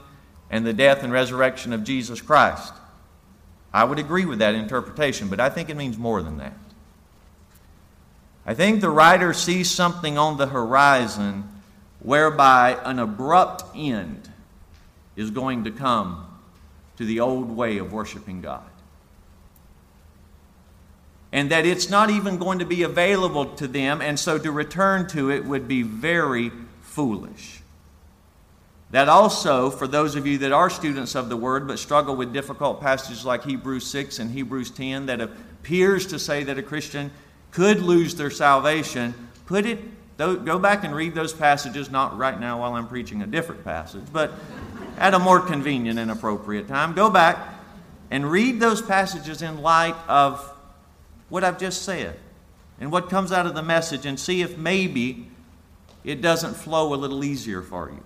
and 0.49 0.65
the 0.65 0.73
death 0.73 1.03
and 1.03 1.11
resurrection 1.11 1.73
of 1.73 1.83
Jesus 1.83 2.21
Christ. 2.21 2.73
I 3.73 3.83
would 3.83 3.99
agree 3.99 4.25
with 4.25 4.39
that 4.39 4.55
interpretation, 4.55 5.27
but 5.27 5.39
I 5.39 5.49
think 5.49 5.69
it 5.69 5.75
means 5.75 5.97
more 5.97 6.21
than 6.21 6.37
that. 6.37 6.53
I 8.45 8.53
think 8.53 8.81
the 8.81 8.89
writer 8.89 9.33
sees 9.33 9.71
something 9.71 10.17
on 10.17 10.37
the 10.37 10.47
horizon 10.47 11.49
whereby 11.99 12.77
an 12.83 12.99
abrupt 12.99 13.63
end 13.75 14.29
is 15.15 15.31
going 15.31 15.63
to 15.63 15.71
come 15.71 16.27
to 16.97 17.05
the 17.05 17.19
old 17.19 17.49
way 17.49 17.77
of 17.77 17.93
worshiping 17.93 18.41
God. 18.41 18.63
And 21.33 21.49
that 21.51 21.65
it's 21.65 21.89
not 21.89 22.09
even 22.11 22.37
going 22.37 22.59
to 22.59 22.65
be 22.65 22.83
available 22.83 23.47
to 23.55 23.67
them, 23.67 24.01
and 24.01 24.17
so 24.17 24.37
to 24.37 24.51
return 24.51 25.07
to 25.09 25.31
it 25.31 25.43
would 25.43 25.67
be 25.67 25.81
very 25.81 26.51
foolish. 26.83 27.59
That 28.91 29.09
also, 29.09 29.71
for 29.71 29.87
those 29.87 30.15
of 30.15 30.27
you 30.27 30.37
that 30.37 30.51
are 30.51 30.69
students 30.69 31.15
of 31.15 31.29
the 31.29 31.35
Word 31.35 31.67
but 31.67 31.79
struggle 31.79 32.15
with 32.15 32.31
difficult 32.31 32.79
passages 32.79 33.25
like 33.25 33.43
Hebrews 33.43 33.87
6 33.87 34.19
and 34.19 34.29
Hebrews 34.29 34.69
10 34.69 35.07
that 35.07 35.19
appears 35.19 36.05
to 36.07 36.19
say 36.19 36.43
that 36.43 36.59
a 36.59 36.61
Christian 36.61 37.09
could 37.49 37.79
lose 37.79 38.13
their 38.13 38.29
salvation, 38.29 39.15
put 39.47 39.65
it, 39.65 39.79
go 40.17 40.59
back 40.59 40.83
and 40.83 40.95
read 40.95 41.15
those 41.15 41.33
passages, 41.33 41.89
not 41.89 42.15
right 42.15 42.39
now 42.39 42.59
while 42.59 42.75
I'm 42.75 42.87
preaching 42.87 43.23
a 43.23 43.27
different 43.27 43.63
passage, 43.63 44.03
but 44.13 44.31
at 44.99 45.15
a 45.15 45.19
more 45.19 45.39
convenient 45.39 45.97
and 45.97 46.11
appropriate 46.11 46.67
time. 46.67 46.93
Go 46.93 47.09
back 47.09 47.39
and 48.11 48.29
read 48.29 48.59
those 48.59 48.83
passages 48.83 49.41
in 49.41 49.63
light 49.63 49.95
of 50.07 50.52
what 51.33 51.43
I've 51.43 51.57
just 51.57 51.81
said 51.81 52.15
and 52.79 52.91
what 52.91 53.09
comes 53.09 53.31
out 53.31 53.47
of 53.47 53.55
the 53.55 53.63
message 53.63 54.05
and 54.05 54.19
see 54.19 54.43
if 54.43 54.55
maybe 54.55 55.25
it 56.03 56.21
doesn't 56.21 56.53
flow 56.53 56.93
a 56.93 56.95
little 56.95 57.23
easier 57.23 57.63
for 57.63 57.89
you. 57.89 58.03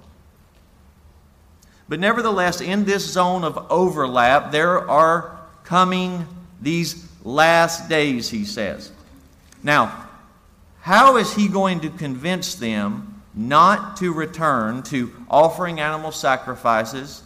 But 1.89 1.99
nevertheless, 1.99 2.61
in 2.61 2.85
this 2.85 3.03
zone 3.03 3.43
of 3.43 3.69
overlap, 3.69 4.53
there 4.53 4.89
are 4.89 5.41
coming 5.65 6.25
these 6.61 7.05
last 7.25 7.89
days, 7.89 8.29
he 8.29 8.45
says. 8.45 8.93
Now, 9.61 10.07
how 10.79 11.17
is 11.17 11.33
he 11.33 11.49
going 11.49 11.81
to 11.81 11.89
convince 11.89 12.55
them 12.55 13.21
not 13.35 13.97
to 13.97 14.13
return 14.13 14.83
to 14.83 15.11
offering 15.29 15.81
animal 15.81 16.13
sacrifices, 16.13 17.23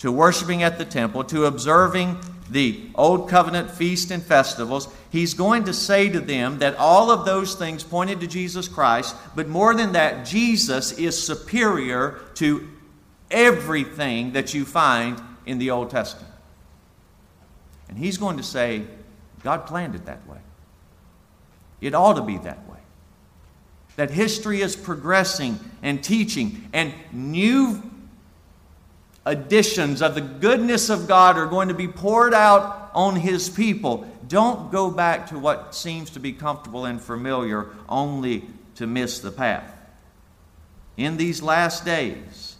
to 0.00 0.12
worshiping 0.12 0.62
at 0.62 0.76
the 0.76 0.84
temple, 0.84 1.24
to 1.24 1.46
observing 1.46 2.18
the 2.50 2.88
Old 2.94 3.28
Covenant 3.28 3.70
feast 3.70 4.10
and 4.10 4.22
festivals? 4.22 4.88
He's 5.10 5.34
going 5.34 5.64
to 5.64 5.72
say 5.72 6.08
to 6.08 6.20
them 6.20 6.58
that 6.58 6.76
all 6.76 7.10
of 7.10 7.24
those 7.24 7.54
things 7.54 7.82
pointed 7.82 8.20
to 8.20 8.26
Jesus 8.26 8.68
Christ, 8.68 9.14
but 9.34 9.48
more 9.48 9.74
than 9.74 9.92
that, 9.92 10.26
Jesus 10.26 10.92
is 10.92 11.20
superior 11.20 12.20
to 12.34 12.68
everything 13.30 14.32
that 14.32 14.54
you 14.54 14.64
find 14.64 15.20
in 15.46 15.58
the 15.58 15.70
Old 15.70 15.90
Testament. 15.90 16.32
And 17.88 17.98
he's 17.98 18.18
going 18.18 18.36
to 18.38 18.42
say, 18.42 18.84
God 19.42 19.66
planned 19.66 19.94
it 19.94 20.06
that 20.06 20.26
way. 20.26 20.38
It 21.80 21.94
ought 21.94 22.14
to 22.14 22.22
be 22.22 22.38
that 22.38 22.68
way. 22.68 22.78
That 23.96 24.10
history 24.10 24.60
is 24.62 24.74
progressing 24.74 25.60
and 25.82 26.02
teaching, 26.02 26.68
and 26.72 26.92
new 27.12 27.82
additions 29.26 30.02
of 30.02 30.14
the 30.14 30.20
goodness 30.20 30.90
of 30.90 31.08
God 31.08 31.38
are 31.38 31.46
going 31.46 31.68
to 31.68 31.74
be 31.74 31.88
poured 31.88 32.34
out 32.34 32.90
on 32.94 33.16
His 33.16 33.48
people. 33.48 34.06
Don't 34.28 34.70
go 34.70 34.90
back 34.90 35.28
to 35.28 35.38
what 35.38 35.74
seems 35.74 36.10
to 36.10 36.20
be 36.20 36.32
comfortable 36.32 36.84
and 36.84 37.00
familiar 37.00 37.68
only 37.88 38.44
to 38.76 38.86
miss 38.86 39.20
the 39.20 39.30
path. 39.30 39.70
In 40.96 41.16
these 41.16 41.42
last 41.42 41.84
days. 41.84 42.56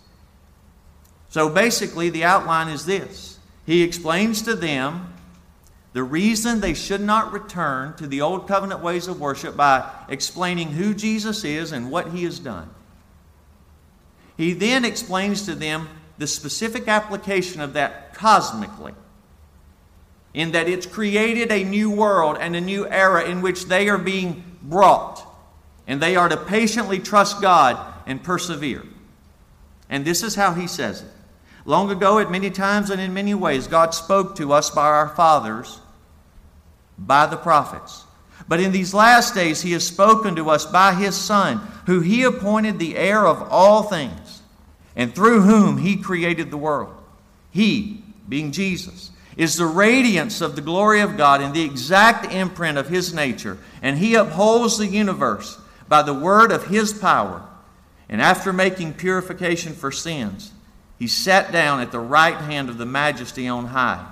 So 1.29 1.49
basically, 1.49 2.11
the 2.11 2.25
outline 2.25 2.69
is 2.69 2.87
this 2.87 3.39
He 3.67 3.83
explains 3.83 4.43
to 4.43 4.55
them 4.55 5.15
the 5.95 6.03
reason 6.03 6.61
they 6.61 6.75
should 6.75 7.01
not 7.01 7.33
return 7.33 7.95
to 7.97 8.09
the 8.09 8.21
old 8.21 8.49
covenant 8.49 8.83
ways 8.83 9.07
of 9.07 9.21
worship 9.21 9.57
by 9.57 9.89
explaining 10.09 10.73
who 10.73 10.93
Jesus 10.93 11.45
is 11.45 11.71
and 11.71 11.89
what 11.89 12.11
he 12.11 12.25
has 12.25 12.41
done. 12.41 12.69
He 14.37 14.55
then 14.55 14.85
explains 14.85 15.47
to 15.47 15.55
them 15.55 15.89
the 16.19 16.27
specific 16.27 16.89
application 16.89 17.61
of 17.61 17.73
that 17.75 18.15
cosmically, 18.15 18.95
in 20.33 20.53
that 20.53 20.69
it's 20.69 20.87
created 20.87 21.51
a 21.51 21.65
new 21.65 21.91
world 21.91 22.37
and 22.41 22.55
a 22.55 22.61
new 22.61 22.87
era 22.87 23.25
in 23.25 23.43
which 23.43 23.67
they 23.67 23.89
are 23.89 23.99
being 23.99 24.45
brought, 24.63 25.25
and 25.87 26.01
they 26.01 26.17
are 26.17 26.29
to 26.29 26.37
patiently 26.37 26.99
trust 26.99 27.41
God 27.41 27.95
and 28.07 28.23
persevere. 28.23 28.83
And 29.89 30.05
this 30.05 30.23
is 30.23 30.35
how 30.35 30.55
he 30.55 30.67
says 30.67 31.03
it. 31.03 31.09
Long 31.67 31.91
ago, 31.91 32.19
at 32.19 32.31
many 32.31 32.51
times 32.51 32.91
and 32.91 33.01
in 33.01 33.15
many 33.15 33.35
ways, 33.35 33.67
God 33.67 33.95
spoke 33.95 34.37
to 34.37 34.53
us 34.53 34.71
by 34.71 34.87
our 34.87 35.09
fathers 35.09 35.81
by 36.99 37.27
the 37.27 37.37
prophets. 37.37 38.05
But 38.47 38.61
in 38.61 38.73
these 38.73 38.93
last 38.93 39.35
days, 39.35 39.63
he 39.63 39.73
has 39.73 39.87
spoken 39.87 40.37
to 40.37 40.51
us 40.51 40.67
by 40.67 40.95
his 40.95 41.15
Son, 41.15 41.59
who 41.87 42.01
he 42.01 42.23
appointed 42.25 42.79
the 42.79 42.97
heir 42.97 43.27
of 43.27 43.43
all 43.51 43.85
things, 43.85 44.13
and 44.97 45.15
through 45.15 45.43
whom 45.43 45.79
he 45.79 45.97
created 45.97 46.51
the 46.51 46.57
world. 46.57 46.95
He, 47.51 48.03
being 48.29 48.53
Jesus, 48.53 49.11
is 49.37 49.57
the 49.57 49.67
radiance 49.67 50.41
of 50.41 50.55
the 50.57 50.63
glory 50.63 51.01
of 51.01 51.17
God 51.17 51.41
and 51.41 51.53
the 51.53 51.65
exact 51.65 52.33
imprint 52.33 52.79
of 52.79 52.89
his 52.89 53.13
nature, 53.13 53.59
and 53.83 53.99
he 53.99 54.15
upholds 54.15 54.79
the 54.79 54.87
universe 54.87 55.59
by 55.89 56.03
the 56.03 56.15
word 56.15 56.53
of 56.53 56.67
his 56.67 56.93
power. 56.93 57.43
And 58.09 58.21
after 58.21 58.53
making 58.53 58.95
purification 58.95 59.75
for 59.75 59.91
sins, 59.91 60.53
he 60.99 61.07
sat 61.09 61.51
down 61.53 61.81
at 61.81 61.91
the 61.91 61.99
right 61.99 62.37
hand 62.37 62.69
of 62.69 62.79
the 62.79 62.87
majesty 62.87 63.49
on 63.49 63.67
high 63.67 64.07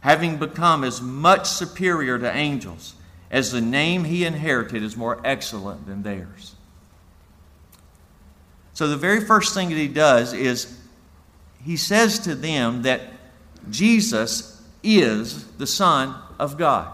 having 0.00 0.38
become 0.38 0.82
as 0.82 1.00
much 1.00 1.46
superior 1.46 2.18
to 2.18 2.34
angels 2.34 2.94
as 3.30 3.52
the 3.52 3.60
name 3.60 4.04
he 4.04 4.24
inherited 4.24 4.82
is 4.82 4.96
more 4.96 5.20
excellent 5.24 5.86
than 5.86 6.02
theirs. 6.02 6.56
So, 8.80 8.88
the 8.88 8.96
very 8.96 9.20
first 9.20 9.52
thing 9.52 9.68
that 9.68 9.76
he 9.76 9.88
does 9.88 10.32
is 10.32 10.74
he 11.62 11.76
says 11.76 12.18
to 12.20 12.34
them 12.34 12.80
that 12.80 13.02
Jesus 13.68 14.58
is 14.82 15.44
the 15.58 15.66
Son 15.66 16.14
of 16.38 16.56
God, 16.56 16.88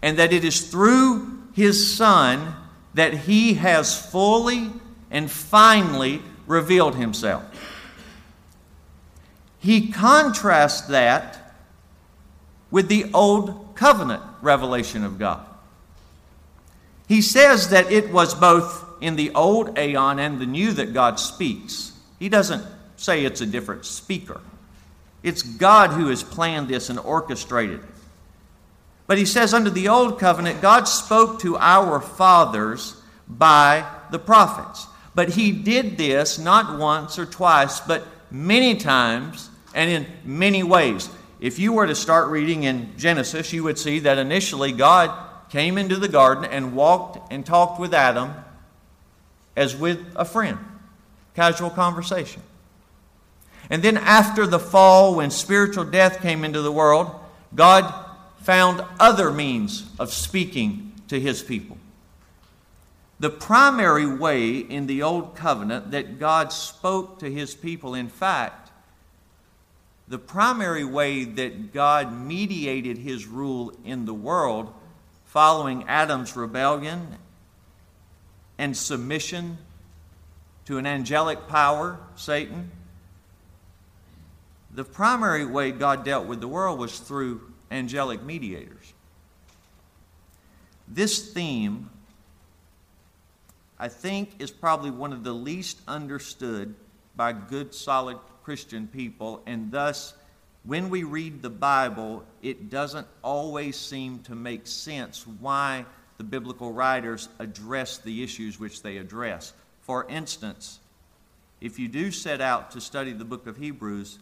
and 0.00 0.16
that 0.20 0.32
it 0.32 0.44
is 0.44 0.70
through 0.70 1.42
his 1.54 1.96
Son 1.96 2.54
that 2.94 3.14
he 3.14 3.54
has 3.54 4.00
fully 4.12 4.70
and 5.10 5.28
finally 5.28 6.22
revealed 6.46 6.94
himself. 6.94 7.42
He 9.58 9.90
contrasts 9.90 10.82
that 10.82 11.56
with 12.70 12.86
the 12.86 13.10
Old 13.12 13.74
Covenant 13.74 14.22
revelation 14.40 15.02
of 15.02 15.18
God. 15.18 15.44
He 17.08 17.22
says 17.22 17.70
that 17.70 17.90
it 17.90 18.12
was 18.12 18.36
both 18.36 18.91
in 19.02 19.16
the 19.16 19.30
old 19.34 19.78
aeon 19.78 20.18
and 20.18 20.38
the 20.38 20.46
new 20.46 20.72
that 20.72 20.94
God 20.94 21.18
speaks. 21.18 21.92
He 22.18 22.28
doesn't 22.28 22.64
say 22.96 23.24
it's 23.24 23.40
a 23.40 23.46
different 23.46 23.84
speaker. 23.84 24.40
It's 25.22 25.42
God 25.42 25.90
who 25.90 26.08
has 26.08 26.22
planned 26.22 26.68
this 26.68 26.88
and 26.88 26.98
orchestrated 26.98 27.80
it. 27.80 27.86
But 29.06 29.18
he 29.18 29.24
says, 29.24 29.52
under 29.52 29.70
the 29.70 29.88
old 29.88 30.18
covenant, 30.18 30.62
God 30.62 30.84
spoke 30.84 31.40
to 31.40 31.56
our 31.58 32.00
fathers 32.00 32.96
by 33.28 33.86
the 34.10 34.18
prophets. 34.18 34.86
But 35.14 35.30
he 35.30 35.52
did 35.52 35.98
this 35.98 36.38
not 36.38 36.78
once 36.78 37.18
or 37.18 37.26
twice, 37.26 37.80
but 37.80 38.06
many 38.30 38.76
times 38.76 39.50
and 39.74 39.90
in 39.90 40.06
many 40.24 40.62
ways 40.62 41.08
if 41.42 41.58
you 41.58 41.72
were 41.72 41.88
to 41.88 41.94
start 41.96 42.28
reading 42.28 42.62
in 42.62 42.96
Genesis, 42.96 43.52
you 43.52 43.64
would 43.64 43.76
see 43.76 43.98
that 43.98 44.16
initially 44.16 44.70
God 44.70 45.10
came 45.50 45.76
into 45.76 45.96
the 45.96 46.06
garden 46.06 46.44
and 46.44 46.76
walked 46.76 47.32
and 47.32 47.44
talked 47.44 47.80
with 47.80 47.92
Adam 47.92 48.32
as 49.56 49.76
with 49.76 50.00
a 50.16 50.24
friend, 50.24 50.58
casual 51.34 51.70
conversation. 51.70 52.42
And 53.70 53.82
then 53.82 53.96
after 53.96 54.46
the 54.46 54.58
fall, 54.58 55.14
when 55.16 55.30
spiritual 55.30 55.84
death 55.84 56.20
came 56.20 56.44
into 56.44 56.62
the 56.62 56.72
world, 56.72 57.10
God 57.54 57.92
found 58.40 58.82
other 58.98 59.30
means 59.30 59.88
of 59.98 60.12
speaking 60.12 60.92
to 61.08 61.18
his 61.20 61.42
people. 61.42 61.78
The 63.20 63.30
primary 63.30 64.06
way 64.06 64.58
in 64.58 64.86
the 64.86 65.02
Old 65.02 65.36
Covenant 65.36 65.92
that 65.92 66.18
God 66.18 66.52
spoke 66.52 67.20
to 67.20 67.30
his 67.30 67.54
people, 67.54 67.94
in 67.94 68.08
fact, 68.08 68.70
the 70.08 70.18
primary 70.18 70.84
way 70.84 71.24
that 71.24 71.72
God 71.72 72.12
mediated 72.12 72.98
his 72.98 73.26
rule 73.26 73.72
in 73.84 74.04
the 74.04 74.14
world 74.14 74.74
following 75.26 75.84
Adam's 75.88 76.36
rebellion 76.36 77.16
and 78.58 78.76
submission 78.76 79.58
to 80.66 80.78
an 80.78 80.86
angelic 80.86 81.48
power, 81.48 81.98
Satan, 82.16 82.70
the 84.74 84.84
primary 84.84 85.44
way 85.44 85.70
God 85.70 86.04
dealt 86.04 86.26
with 86.26 86.40
the 86.40 86.48
world 86.48 86.78
was 86.78 86.98
through 86.98 87.52
angelic 87.70 88.22
mediators. 88.22 88.94
This 90.88 91.32
theme, 91.32 91.90
I 93.78 93.88
think, 93.88 94.40
is 94.40 94.50
probably 94.50 94.90
one 94.90 95.12
of 95.12 95.24
the 95.24 95.32
least 95.32 95.80
understood 95.88 96.74
by 97.16 97.32
good, 97.32 97.74
solid 97.74 98.18
Christian 98.44 98.88
people, 98.88 99.42
and 99.46 99.70
thus, 99.70 100.14
when 100.64 100.90
we 100.90 101.02
read 101.02 101.42
the 101.42 101.50
Bible, 101.50 102.24
it 102.42 102.70
doesn't 102.70 103.06
always 103.22 103.76
seem 103.76 104.20
to 104.20 104.34
make 104.34 104.66
sense 104.66 105.26
why 105.26 105.84
the 106.22 106.28
biblical 106.28 106.72
writers 106.72 107.28
address 107.40 107.98
the 107.98 108.22
issues 108.22 108.60
which 108.60 108.82
they 108.82 108.96
address. 108.98 109.52
For 109.80 110.08
instance, 110.08 110.78
if 111.60 111.80
you 111.80 111.88
do 111.88 112.12
set 112.12 112.40
out 112.40 112.70
to 112.70 112.80
study 112.80 113.12
the 113.12 113.24
book 113.24 113.48
of 113.48 113.56
Hebrews, 113.56 114.20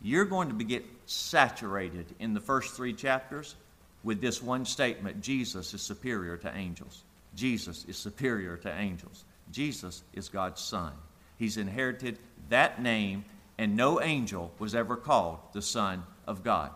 you're 0.00 0.24
going 0.24 0.56
to 0.56 0.64
get 0.64 0.86
saturated 1.04 2.06
in 2.18 2.32
the 2.32 2.40
first 2.40 2.74
three 2.74 2.94
chapters 2.94 3.56
with 4.02 4.22
this 4.22 4.42
one 4.42 4.64
statement 4.64 5.20
Jesus 5.20 5.74
is 5.74 5.82
superior 5.82 6.38
to 6.38 6.56
angels. 6.56 7.02
Jesus 7.34 7.84
is 7.86 7.98
superior 7.98 8.56
to 8.56 8.74
angels. 8.74 9.24
Jesus 9.52 10.02
is 10.14 10.30
God's 10.30 10.62
Son. 10.62 10.92
He's 11.36 11.58
inherited 11.58 12.18
that 12.48 12.80
name 12.80 13.26
and 13.58 13.76
no 13.76 14.00
angel 14.00 14.50
was 14.58 14.74
ever 14.74 14.96
called 14.96 15.40
the 15.52 15.60
Son 15.60 16.04
of 16.26 16.42
God. 16.42 16.70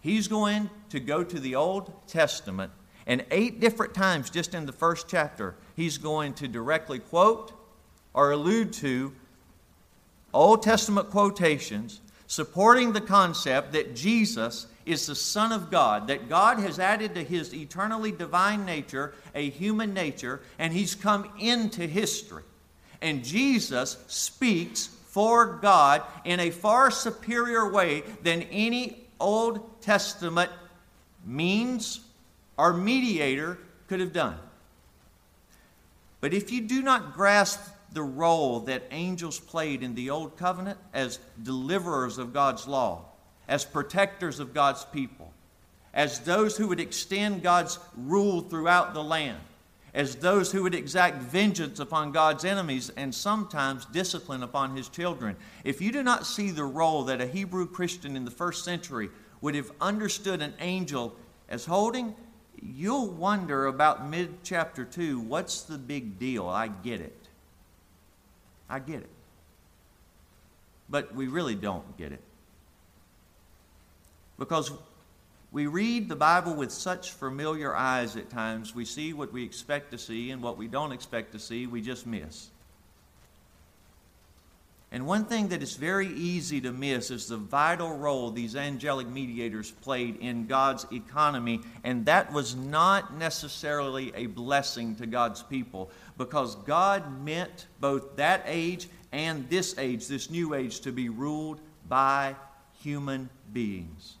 He's 0.00 0.28
going 0.28 0.70
to 0.88 0.98
go 0.98 1.22
to 1.24 1.38
the 1.38 1.56
Old 1.56 1.92
Testament, 2.06 2.72
and 3.08 3.24
eight 3.32 3.58
different 3.58 3.94
times 3.94 4.30
just 4.30 4.54
in 4.54 4.66
the 4.66 4.72
first 4.72 5.08
chapter, 5.08 5.56
he's 5.74 5.98
going 5.98 6.34
to 6.34 6.46
directly 6.46 7.00
quote 7.00 7.52
or 8.14 8.30
allude 8.30 8.72
to 8.74 9.12
Old 10.32 10.62
Testament 10.62 11.10
quotations 11.10 12.00
supporting 12.28 12.92
the 12.92 13.00
concept 13.00 13.72
that 13.72 13.96
Jesus 13.96 14.66
is 14.84 15.06
the 15.06 15.14
Son 15.14 15.50
of 15.50 15.70
God, 15.70 16.08
that 16.08 16.28
God 16.28 16.58
has 16.58 16.78
added 16.78 17.14
to 17.14 17.24
his 17.24 17.54
eternally 17.54 18.12
divine 18.12 18.66
nature 18.66 19.14
a 19.34 19.48
human 19.48 19.94
nature, 19.94 20.40
and 20.58 20.72
he's 20.72 20.94
come 20.94 21.30
into 21.38 21.86
history. 21.86 22.42
And 23.00 23.24
Jesus 23.24 23.96
speaks 24.08 24.86
for 24.86 25.46
God 25.46 26.02
in 26.24 26.38
a 26.40 26.50
far 26.50 26.90
superior 26.90 27.70
way 27.70 28.02
than 28.22 28.42
any 28.42 29.06
Old 29.18 29.80
Testament 29.80 30.50
means 31.24 32.00
or 32.58 32.72
mediator 32.74 33.58
could 33.86 34.00
have 34.00 34.12
done. 34.12 34.36
But 36.20 36.34
if 36.34 36.50
you 36.50 36.60
do 36.60 36.82
not 36.82 37.14
grasp 37.14 37.60
the 37.92 38.02
role 38.02 38.60
that 38.60 38.82
angels 38.90 39.38
played 39.38 39.82
in 39.82 39.94
the 39.94 40.10
Old 40.10 40.36
Covenant 40.36 40.78
as 40.92 41.20
deliverers 41.42 42.18
of 42.18 42.32
God's 42.32 42.66
law, 42.66 43.04
as 43.46 43.64
protectors 43.64 44.40
of 44.40 44.52
God's 44.52 44.84
people, 44.86 45.32
as 45.94 46.20
those 46.20 46.56
who 46.56 46.68
would 46.68 46.80
extend 46.80 47.42
God's 47.42 47.78
rule 47.96 48.42
throughout 48.42 48.92
the 48.92 49.02
land, 49.02 49.38
as 49.94 50.16
those 50.16 50.52
who 50.52 50.64
would 50.64 50.74
exact 50.74 51.22
vengeance 51.22 51.80
upon 51.80 52.12
God's 52.12 52.44
enemies 52.44 52.90
and 52.96 53.14
sometimes 53.14 53.86
discipline 53.86 54.42
upon 54.42 54.76
his 54.76 54.88
children. 54.88 55.34
If 55.64 55.80
you 55.80 55.90
do 55.90 56.02
not 56.02 56.26
see 56.26 56.50
the 56.50 56.64
role 56.64 57.04
that 57.04 57.22
a 57.22 57.26
Hebrew 57.26 57.66
Christian 57.66 58.16
in 58.16 58.24
the 58.24 58.30
first 58.30 58.64
century 58.64 59.08
would 59.40 59.54
have 59.54 59.72
understood 59.80 60.42
an 60.42 60.52
angel 60.60 61.16
as 61.48 61.64
holding, 61.64 62.14
you'll 62.62 63.08
wonder 63.08 63.66
about 63.66 64.08
mid 64.08 64.42
chapter 64.42 64.84
2 64.84 65.20
what's 65.20 65.62
the 65.62 65.78
big 65.78 66.18
deal? 66.18 66.46
I 66.48 66.68
get 66.68 67.00
it. 67.00 67.28
I 68.68 68.78
get 68.78 69.00
it. 69.00 69.10
But 70.90 71.14
we 71.14 71.26
really 71.26 71.54
don't 71.54 71.96
get 71.96 72.12
it. 72.12 72.22
Because 74.38 74.70
we 75.50 75.66
read 75.66 76.08
the 76.08 76.16
Bible 76.16 76.54
with 76.54 76.70
such 76.70 77.12
familiar 77.12 77.74
eyes 77.74 78.16
at 78.16 78.30
times. 78.30 78.74
We 78.74 78.84
see 78.84 79.12
what 79.12 79.32
we 79.32 79.44
expect 79.44 79.90
to 79.92 79.98
see, 79.98 80.30
and 80.30 80.42
what 80.42 80.56
we 80.58 80.68
don't 80.68 80.92
expect 80.92 81.32
to 81.32 81.38
see, 81.38 81.66
we 81.66 81.80
just 81.80 82.06
miss. 82.06 82.50
And 84.90 85.06
one 85.06 85.26
thing 85.26 85.48
that 85.48 85.62
is 85.62 85.76
very 85.76 86.08
easy 86.08 86.62
to 86.62 86.72
miss 86.72 87.10
is 87.10 87.28
the 87.28 87.36
vital 87.36 87.94
role 87.94 88.30
these 88.30 88.56
angelic 88.56 89.06
mediators 89.06 89.70
played 89.70 90.16
in 90.16 90.46
God's 90.46 90.86
economy, 90.90 91.60
and 91.84 92.06
that 92.06 92.32
was 92.32 92.56
not 92.56 93.14
necessarily 93.14 94.12
a 94.14 94.26
blessing 94.26 94.96
to 94.96 95.06
God's 95.06 95.42
people 95.42 95.90
because 96.16 96.54
God 96.54 97.22
meant 97.22 97.66
both 97.80 98.16
that 98.16 98.44
age 98.46 98.88
and 99.12 99.48
this 99.50 99.76
age, 99.76 100.06
this 100.06 100.30
new 100.30 100.54
age, 100.54 100.80
to 100.80 100.92
be 100.92 101.10
ruled 101.10 101.60
by 101.86 102.34
human 102.82 103.28
beings. 103.52 104.14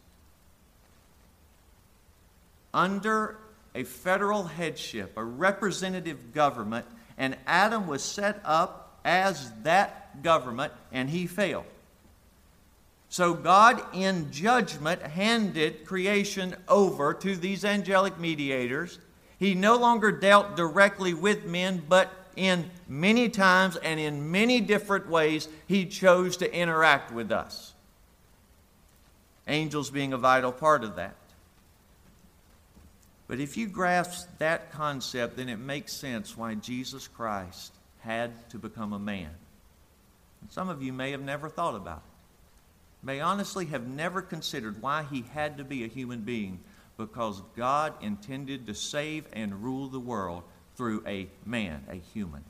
Under 2.74 3.38
a 3.74 3.84
federal 3.84 4.44
headship, 4.44 5.16
a 5.16 5.24
representative 5.24 6.34
government, 6.34 6.84
and 7.16 7.36
Adam 7.46 7.86
was 7.86 8.02
set 8.02 8.40
up 8.44 9.00
as 9.04 9.50
that 9.62 9.97
government, 10.22 10.72
and 10.92 11.10
he 11.10 11.26
failed. 11.26 11.64
So 13.08 13.32
God, 13.34 13.82
in 13.94 14.30
judgment, 14.30 15.02
handed 15.02 15.86
creation 15.86 16.54
over 16.68 17.14
to 17.14 17.36
these 17.36 17.64
angelic 17.64 18.18
mediators. 18.18 18.98
He 19.38 19.54
no 19.54 19.76
longer 19.76 20.12
dealt 20.12 20.56
directly 20.56 21.14
with 21.14 21.46
men, 21.46 21.82
but 21.88 22.12
in 22.36 22.70
many 22.86 23.28
times 23.28 23.76
and 23.76 23.98
in 23.98 24.30
many 24.30 24.60
different 24.60 25.08
ways, 25.08 25.48
he 25.66 25.86
chose 25.86 26.36
to 26.38 26.54
interact 26.54 27.12
with 27.12 27.32
us. 27.32 27.72
Angels 29.46 29.90
being 29.90 30.12
a 30.12 30.18
vital 30.18 30.52
part 30.52 30.84
of 30.84 30.96
that. 30.96 31.14
But 33.26 33.40
if 33.40 33.56
you 33.56 33.66
grasp 33.66 34.28
that 34.38 34.70
concept, 34.72 35.36
then 35.36 35.48
it 35.48 35.58
makes 35.58 35.92
sense 35.92 36.36
why 36.36 36.54
Jesus 36.54 37.08
Christ 37.08 37.72
had 38.00 38.48
to 38.50 38.58
become 38.58 38.92
a 38.92 38.98
man. 38.98 39.30
Some 40.50 40.68
of 40.68 40.82
you 40.82 40.92
may 40.92 41.10
have 41.10 41.20
never 41.20 41.48
thought 41.48 41.74
about 41.76 41.98
it, 41.98 43.06
may 43.06 43.20
honestly 43.20 43.66
have 43.66 43.86
never 43.86 44.22
considered 44.22 44.82
why 44.82 45.04
he 45.10 45.24
had 45.32 45.58
to 45.58 45.64
be 45.64 45.84
a 45.84 45.88
human 45.88 46.20
being, 46.22 46.60
because 46.96 47.42
God 47.56 47.92
intended 48.02 48.66
to 48.66 48.74
save 48.74 49.24
and 49.32 49.62
rule 49.62 49.88
the 49.88 50.00
world 50.00 50.42
through 50.76 51.04
a 51.06 51.28
man, 51.44 51.84
a 51.88 51.96
human. 51.96 52.42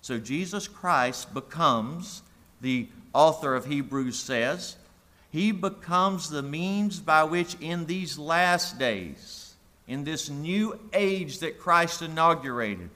So 0.00 0.18
Jesus 0.18 0.68
Christ 0.68 1.34
becomes, 1.34 2.22
the 2.60 2.88
author 3.12 3.54
of 3.54 3.66
Hebrews 3.66 4.18
says, 4.18 4.76
he 5.30 5.52
becomes 5.52 6.30
the 6.30 6.42
means 6.42 7.00
by 7.00 7.24
which 7.24 7.56
in 7.60 7.86
these 7.86 8.18
last 8.18 8.78
days, 8.78 9.54
in 9.86 10.04
this 10.04 10.30
new 10.30 10.78
age 10.92 11.40
that 11.40 11.58
Christ 11.58 12.02
inaugurated, 12.02 12.90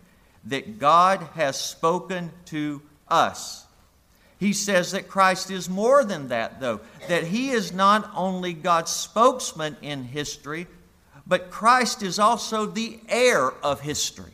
that 0.44 0.78
God 0.78 1.26
has 1.34 1.58
spoken 1.58 2.30
to 2.46 2.80
us. 3.08 3.61
He 4.42 4.54
says 4.54 4.90
that 4.90 5.06
Christ 5.06 5.52
is 5.52 5.70
more 5.70 6.02
than 6.02 6.26
that, 6.26 6.58
though, 6.58 6.80
that 7.06 7.22
he 7.22 7.50
is 7.50 7.72
not 7.72 8.10
only 8.12 8.52
God's 8.54 8.90
spokesman 8.90 9.76
in 9.82 10.02
history, 10.02 10.66
but 11.24 11.52
Christ 11.52 12.02
is 12.02 12.18
also 12.18 12.66
the 12.66 12.98
heir 13.08 13.52
of 13.62 13.82
history. 13.82 14.32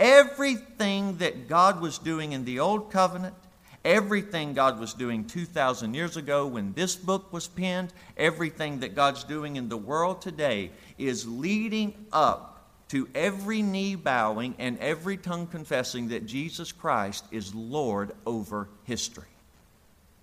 Everything 0.00 1.18
that 1.18 1.46
God 1.46 1.80
was 1.80 1.98
doing 1.98 2.32
in 2.32 2.44
the 2.44 2.58
Old 2.58 2.90
Covenant, 2.90 3.36
everything 3.84 4.54
God 4.54 4.80
was 4.80 4.92
doing 4.92 5.24
2,000 5.24 5.94
years 5.94 6.16
ago 6.16 6.48
when 6.48 6.72
this 6.72 6.96
book 6.96 7.32
was 7.32 7.46
penned, 7.46 7.92
everything 8.16 8.80
that 8.80 8.96
God's 8.96 9.22
doing 9.22 9.54
in 9.54 9.68
the 9.68 9.76
world 9.76 10.20
today 10.20 10.72
is 10.98 11.28
leading 11.28 11.94
up 12.12 12.49
to 12.90 13.08
every 13.14 13.62
knee 13.62 13.94
bowing 13.94 14.54
and 14.58 14.78
every 14.78 15.16
tongue 15.16 15.46
confessing 15.46 16.08
that 16.08 16.26
Jesus 16.26 16.72
Christ 16.72 17.24
is 17.30 17.54
Lord 17.54 18.12
over 18.26 18.68
history. 18.84 19.28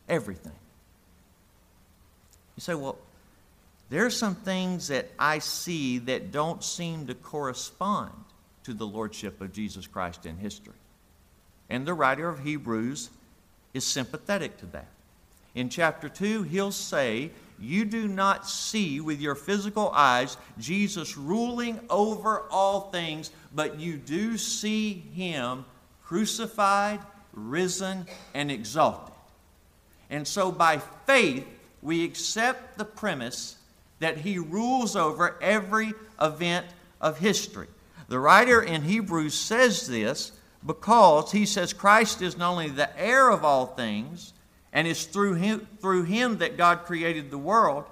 Everything. 0.10 0.54
You 2.58 2.62
say, 2.62 2.76
well, 2.76 2.98
there 3.90 4.06
are 4.06 4.12
some 4.12 4.36
things 4.36 4.90
that 4.90 5.10
I 5.18 5.40
see 5.40 6.00
that 6.00 6.32
don't 6.32 6.62
seem 6.62 7.08
to 7.08 7.14
correspond 7.14 8.12
to 8.64 8.74
the 8.74 8.86
lordship 8.86 9.40
of 9.40 9.54
Jesus 9.54 9.88
Christ 9.88 10.26
in 10.26 10.38
history. 10.38 10.74
And 11.70 11.86
the 11.86 11.94
writer 11.94 12.28
of 12.28 12.44
Hebrews 12.44 13.10
is 13.74 13.86
sympathetic 13.86 14.58
to 14.58 14.66
that. 14.68 14.88
In 15.56 15.70
chapter 15.70 16.10
2, 16.10 16.44
he'll 16.44 16.72
say, 16.72 17.32
You 17.60 17.86
do 17.86 18.08
not 18.08 18.48
see 18.48 19.02
with 19.02 19.20
your 19.20 19.36
physical 19.36 19.90
eyes 19.92 20.38
Jesus 20.60 21.18
ruling 21.18 21.80
over 21.90 22.44
all 22.52 22.92
things, 22.92 23.32
but 23.54 23.80
you 23.80 23.98
do 23.98 24.38
see 24.38 24.94
him 24.94 25.66
crucified, 26.04 27.00
risen, 27.34 28.06
and 28.34 28.52
exalted. 28.52 29.14
And 30.10 30.28
so 30.28 30.52
by 30.52 30.80
faith, 31.06 31.46
we 31.82 32.06
accept 32.06 32.78
the 32.78 32.86
premise 32.86 33.58
that 34.00 34.18
he 34.18 34.40
rules 34.40 34.96
over 34.96 35.38
every 35.42 35.94
event 36.22 36.66
of 37.02 37.20
history. 37.20 37.68
The 38.08 38.20
writer 38.20 38.62
in 38.62 38.84
Hebrews 38.84 39.34
says 39.34 39.88
this 39.88 40.32
because 40.66 41.32
he 41.32 41.46
says 41.46 41.74
Christ 41.74 42.22
is 42.22 42.38
not 42.38 42.52
only 42.52 42.70
the 42.70 42.98
heir 43.00 43.30
of 43.30 43.44
all 43.44 43.66
things, 43.66 44.34
and 44.78 44.88
it's 44.88 45.06
through 45.06 45.34
him, 45.34 45.68
through 45.82 46.04
him 46.04 46.38
that 46.38 46.56
God 46.56 46.86
created 46.86 47.32
the 47.32 47.38
world, 47.40 47.86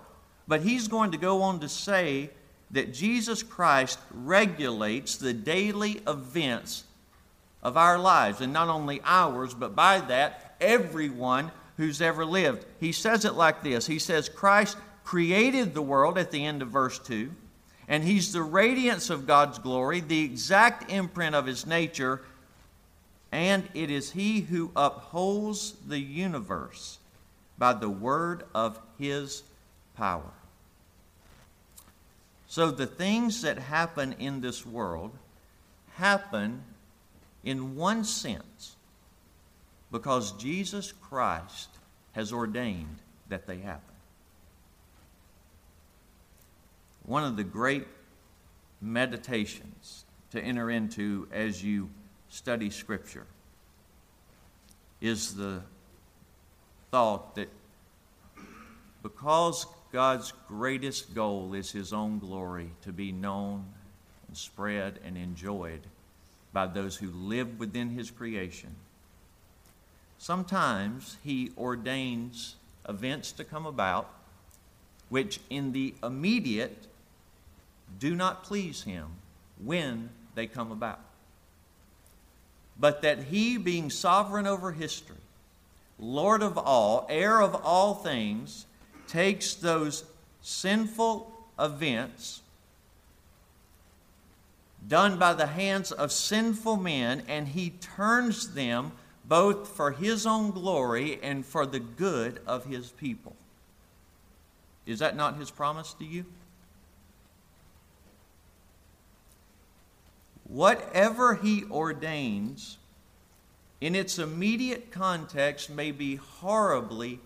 but 0.48 0.62
he's 0.62 0.88
going 0.88 1.10
to 1.14 1.18
go 1.18 1.42
on 1.42 1.60
to 1.62 1.68
say 1.68 2.30
that 2.70 2.94
Jesus 2.94 3.42
Christ 3.42 3.98
regulates 4.14 5.18
the 5.18 5.34
daily 5.34 6.00
events 6.08 6.84
of 7.64 7.76
our 7.76 7.98
lives, 7.98 8.40
and 8.40 8.54
not 8.54 8.70
only 8.70 9.02
ours, 9.04 9.56
but 9.56 9.76
by 9.76 10.00
that, 10.02 10.56
everyone 10.62 11.52
who's 11.78 12.04
ever 12.04 12.24
lived. 12.24 12.64
He 12.80 12.92
says 12.92 13.26
it 13.26 13.34
like 13.34 13.64
this 13.64 13.88
He 13.88 13.98
says, 13.98 14.30
Christ 14.30 14.78
created 15.04 15.74
the 15.74 15.82
world 15.82 16.20
at 16.20 16.30
the 16.30 16.46
end 16.46 16.62
of 16.62 16.68
verse 16.68 17.00
2, 17.00 17.32
and 17.88 18.04
He's 18.04 18.32
the 18.32 18.44
radiance 18.44 19.10
of 19.10 19.26
God's 19.26 19.58
glory, 19.58 20.02
the 20.02 20.24
exact 20.24 20.92
imprint 20.92 21.34
of 21.34 21.48
His 21.48 21.66
nature, 21.66 22.22
and 23.36 23.68
it 23.74 23.92
is 23.92 24.12
He 24.12 24.40
who 24.40 24.72
upholds 24.78 25.74
the 25.86 26.00
universe 26.00 27.00
by 27.58 27.74
the 27.74 27.90
word 27.90 28.44
of 28.56 28.80
His 28.98 29.44
power. 29.98 30.32
So 32.48 32.72
the 32.72 32.88
things 32.88 33.42
that 33.42 33.58
happen 33.58 34.14
in 34.14 34.40
this 34.40 34.66
world 34.66 35.12
happen 35.96 36.64
in 37.44 37.76
one 37.76 38.06
sense 38.06 38.78
because 39.92 40.32
Jesus 40.34 40.94
Christ 40.94 41.68
has 42.14 42.32
ordained 42.32 43.00
that 43.28 43.48
they 43.48 43.58
happen. 43.58 43.96
one 47.06 47.24
of 47.24 47.38
the 47.38 47.44
great 47.44 47.86
meditations 48.82 50.06
to 50.32 50.42
enter 50.42 50.70
into 50.70 51.28
as 51.32 51.64
you 51.64 51.90
study 52.36 52.70
Scripture 52.70 53.26
is 55.00 55.36
the 55.36 55.62
thought 56.92 57.34
that 57.36 57.48
because 59.02 59.66
God's 59.94 60.34
greatest 60.50 61.16
goal 61.16 61.54
is 61.54 61.72
His 61.72 61.94
own 61.94 62.20
glory 62.20 62.72
to 62.82 62.92
be 62.92 63.14
known 63.14 63.64
and 64.28 64.36
spread 64.36 65.00
and 65.06 65.18
enjoyed 65.18 65.80
by 66.52 66.68
those 66.68 66.98
who 66.98 67.10
live 67.10 67.58
within 67.58 67.92
His 67.92 68.12
creation, 68.12 68.76
sometimes 70.18 71.16
He 71.24 71.52
ordains 71.58 72.58
events 72.90 73.32
to 73.32 73.46
come 73.46 73.66
about 73.66 74.10
which, 75.08 75.40
in 75.50 75.72
the 75.72 75.94
immediate, 76.04 76.88
do 77.98 78.14
not 78.14 78.44
please 78.44 78.84
him 78.84 79.08
when 79.64 80.10
they 80.34 80.48
come 80.48 80.72
about. 80.74 81.00
But 82.80 83.02
that 83.04 83.24
he, 83.24 83.58
being 83.58 83.90
sovereign 83.90 84.46
over 84.46 84.72
history, 84.72 85.16
Lord 85.98 86.42
of 86.42 86.58
all, 86.58 87.06
heir 87.10 87.42
of 87.42 87.56
all 87.64 87.96
things, 87.96 88.66
takes 89.08 89.54
those 89.54 90.04
sinful 90.42 91.32
events 91.58 92.42
done 94.88 95.18
by 95.18 95.34
the 95.34 95.48
hands 95.48 95.92
of 95.92 96.12
sinful 96.12 96.78
men 96.78 97.24
and 97.28 97.48
he 97.48 97.72
turns 97.72 98.54
them 98.54 98.92
both 99.28 99.70
for 99.70 99.92
his 99.92 100.26
own 100.26 100.52
glory 100.52 101.20
and 101.24 101.46
for 101.46 101.66
the 101.66 101.80
good 101.80 102.40
of 102.46 102.66
his 102.66 102.92
people. 102.92 103.36
Is 104.86 105.00
that 105.00 105.16
not 105.16 105.38
his 105.38 105.50
promise 105.50 105.94
to 105.94 106.06
you? 106.06 106.26
Whatever 110.46 111.36
he 111.36 111.64
ordains 111.66 112.78
in 113.82 113.96
its 113.96 114.18
immediate 114.18 114.92
context 114.92 115.70
may 115.70 115.92
be 115.92 116.16
horribly 116.16 117.20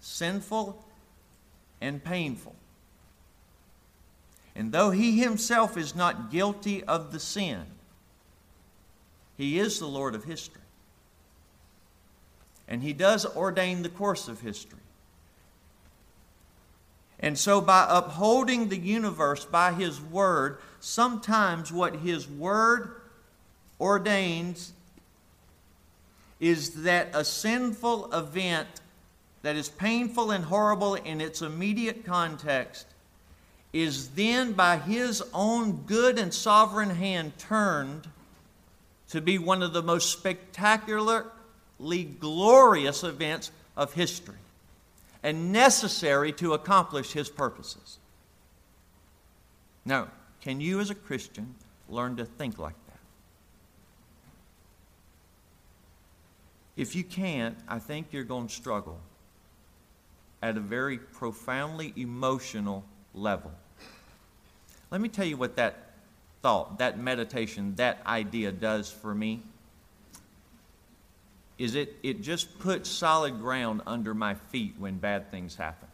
sinful 0.00 0.84
and 1.80 2.02
painful. 2.02 2.54
And 4.54 4.72
though 4.72 4.90
he 4.90 5.18
himself 5.18 5.76
is 5.76 5.94
not 5.94 6.30
guilty 6.30 6.82
of 6.84 7.12
the 7.12 7.20
sin, 7.20 7.64
he 9.36 9.58
is 9.58 9.78
the 9.78 9.86
Lord 9.86 10.14
of 10.14 10.24
history. 10.24 10.62
And 12.68 12.82
He 12.82 12.92
does 12.92 13.24
ordain 13.36 13.82
the 13.82 13.88
course 13.88 14.28
of 14.28 14.40
history. 14.40 14.78
And 17.26 17.36
so, 17.36 17.60
by 17.60 17.84
upholding 17.88 18.68
the 18.68 18.78
universe 18.78 19.44
by 19.44 19.72
His 19.72 20.00
Word, 20.00 20.58
sometimes 20.78 21.72
what 21.72 21.96
His 21.96 22.28
Word 22.28 23.00
ordains 23.80 24.72
is 26.38 26.84
that 26.84 27.08
a 27.14 27.24
sinful 27.24 28.14
event 28.14 28.68
that 29.42 29.56
is 29.56 29.68
painful 29.68 30.30
and 30.30 30.44
horrible 30.44 30.94
in 30.94 31.20
its 31.20 31.42
immediate 31.42 32.06
context 32.06 32.86
is 33.72 34.10
then, 34.10 34.52
by 34.52 34.76
His 34.76 35.20
own 35.34 35.78
good 35.78 36.20
and 36.20 36.32
sovereign 36.32 36.90
hand, 36.90 37.36
turned 37.38 38.06
to 39.08 39.20
be 39.20 39.36
one 39.36 39.64
of 39.64 39.72
the 39.72 39.82
most 39.82 40.12
spectacularly 40.12 41.24
glorious 42.20 43.02
events 43.02 43.50
of 43.76 43.94
history 43.94 44.36
and 45.26 45.50
necessary 45.50 46.30
to 46.30 46.54
accomplish 46.54 47.10
His 47.10 47.28
purposes. 47.28 47.98
Now, 49.84 50.06
can 50.40 50.60
you 50.60 50.78
as 50.78 50.88
a 50.88 50.94
Christian 50.94 51.52
learn 51.88 52.14
to 52.18 52.24
think 52.24 52.60
like 52.60 52.76
that? 52.86 52.98
If 56.76 56.94
you 56.94 57.02
can't, 57.02 57.58
I 57.66 57.80
think 57.80 58.12
you're 58.12 58.22
going 58.22 58.46
to 58.46 58.54
struggle 58.54 59.00
at 60.42 60.56
a 60.56 60.60
very 60.60 60.98
profoundly 60.98 61.92
emotional 61.96 62.84
level. 63.12 63.50
Let 64.92 65.00
me 65.00 65.08
tell 65.08 65.26
you 65.26 65.36
what 65.36 65.56
that 65.56 65.90
thought, 66.40 66.78
that 66.78 67.00
meditation, 67.00 67.74
that 67.76 67.98
idea 68.06 68.52
does 68.52 68.92
for 68.92 69.12
me. 69.12 69.42
Is 71.58 71.74
it 71.74 71.96
it 72.02 72.20
just 72.20 72.58
puts 72.58 72.90
solid 72.90 73.40
ground 73.40 73.82
under 73.86 74.14
my 74.14 74.34
feet 74.34 74.74
when 74.78 74.98
bad 74.98 75.30
things 75.30 75.56
happen. 75.56 75.88